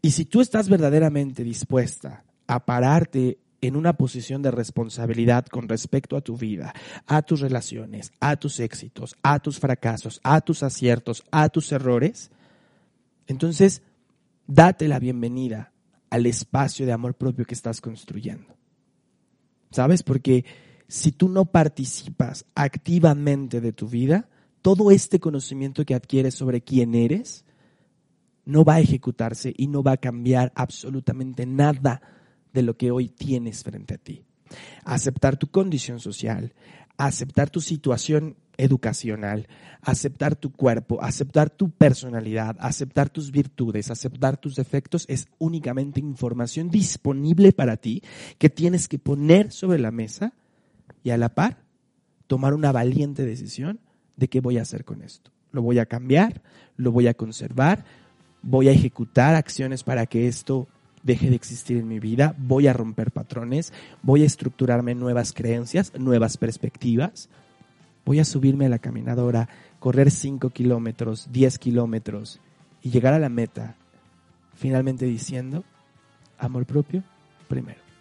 Y 0.01 0.11
si 0.11 0.25
tú 0.25 0.41
estás 0.41 0.67
verdaderamente 0.67 1.43
dispuesta 1.43 2.25
a 2.47 2.65
pararte 2.65 3.39
en 3.63 3.77
una 3.77 3.93
posición 3.93 4.41
de 4.41 4.51
responsabilidad 4.51 5.45
con 5.45 5.69
respecto 5.69 6.17
a 6.17 6.21
tu 6.21 6.35
vida, 6.35 6.73
a 7.07 7.21
tus 7.21 7.39
relaciones, 7.39 8.11
a 8.19 8.35
tus 8.35 8.59
éxitos, 8.59 9.15
a 9.23 9.39
tus 9.39 9.57
fracasos, 9.57 10.19
a 10.23 10.41
tus 10.41 10.63
aciertos, 10.63 11.23
a 11.31 11.47
tus 11.47 11.71
errores, 11.71 12.29
entonces 13.25 13.81
date 14.47 14.89
la 14.89 14.99
bienvenida 14.99 15.71
al 16.09 16.25
espacio 16.25 16.85
de 16.85 16.91
amor 16.91 17.15
propio 17.15 17.45
que 17.45 17.53
estás 17.53 17.79
construyendo. 17.79 18.53
¿Sabes? 19.71 20.03
Porque 20.03 20.43
si 20.89 21.13
tú 21.13 21.29
no 21.29 21.45
participas 21.45 22.45
activamente 22.55 23.61
de 23.61 23.71
tu 23.71 23.87
vida, 23.87 24.27
todo 24.61 24.91
este 24.91 25.21
conocimiento 25.21 25.85
que 25.85 25.95
adquieres 25.95 26.35
sobre 26.35 26.61
quién 26.61 26.95
eres 26.95 27.45
no 28.43 28.65
va 28.65 28.75
a 28.75 28.79
ejecutarse 28.81 29.53
y 29.55 29.67
no 29.67 29.83
va 29.83 29.93
a 29.93 29.97
cambiar 29.97 30.51
absolutamente 30.53 31.45
nada 31.45 32.01
de 32.53 32.63
lo 32.63 32.77
que 32.77 32.91
hoy 32.91 33.09
tienes 33.09 33.63
frente 33.63 33.95
a 33.95 33.97
ti. 33.97 34.23
Aceptar 34.83 35.37
tu 35.37 35.47
condición 35.47 35.99
social, 35.99 36.53
aceptar 36.97 37.49
tu 37.49 37.59
situación 37.59 38.35
educacional, 38.57 39.47
aceptar 39.81 40.35
tu 40.35 40.51
cuerpo, 40.51 41.01
aceptar 41.01 41.49
tu 41.49 41.71
personalidad, 41.71 42.55
aceptar 42.59 43.09
tus 43.09 43.31
virtudes, 43.31 43.89
aceptar 43.89 44.37
tus 44.37 44.55
defectos 44.55 45.05
es 45.09 45.27
únicamente 45.39 45.99
información 45.99 46.69
disponible 46.69 47.51
para 47.51 47.77
ti 47.77 48.03
que 48.37 48.49
tienes 48.49 48.87
que 48.87 48.99
poner 48.99 49.51
sobre 49.51 49.79
la 49.79 49.91
mesa 49.91 50.33
y 51.03 51.09
a 51.09 51.17
la 51.17 51.29
par 51.29 51.63
tomar 52.27 52.53
una 52.53 52.71
valiente 52.71 53.25
decisión 53.25 53.79
de 54.17 54.27
qué 54.27 54.39
voy 54.39 54.57
a 54.57 54.61
hacer 54.61 54.85
con 54.85 55.01
esto. 55.01 55.31
Lo 55.51 55.61
voy 55.61 55.79
a 55.79 55.85
cambiar, 55.85 56.41
lo 56.77 56.91
voy 56.91 57.07
a 57.07 57.13
conservar, 57.13 57.85
voy 58.41 58.69
a 58.69 58.71
ejecutar 58.71 59.35
acciones 59.35 59.83
para 59.83 60.05
que 60.05 60.27
esto 60.27 60.67
deje 61.03 61.29
de 61.29 61.35
existir 61.35 61.77
en 61.77 61.87
mi 61.87 61.99
vida, 61.99 62.35
voy 62.37 62.67
a 62.67 62.73
romper 62.73 63.11
patrones, 63.11 63.73
voy 64.01 64.23
a 64.23 64.25
estructurarme 64.25 64.95
nuevas 64.95 65.33
creencias, 65.33 65.93
nuevas 65.97 66.37
perspectivas, 66.37 67.29
voy 68.05 68.19
a 68.19 68.25
subirme 68.25 68.65
a 68.65 68.69
la 68.69 68.79
caminadora, 68.79 69.49
correr 69.79 70.11
5 70.11 70.49
kilómetros, 70.49 71.29
10 71.31 71.59
kilómetros 71.59 72.39
y 72.81 72.89
llegar 72.89 73.13
a 73.13 73.19
la 73.19 73.29
meta, 73.29 73.75
finalmente 74.55 75.05
diciendo, 75.05 75.63
amor 76.37 76.65
propio 76.65 77.03
primero. 77.47 77.92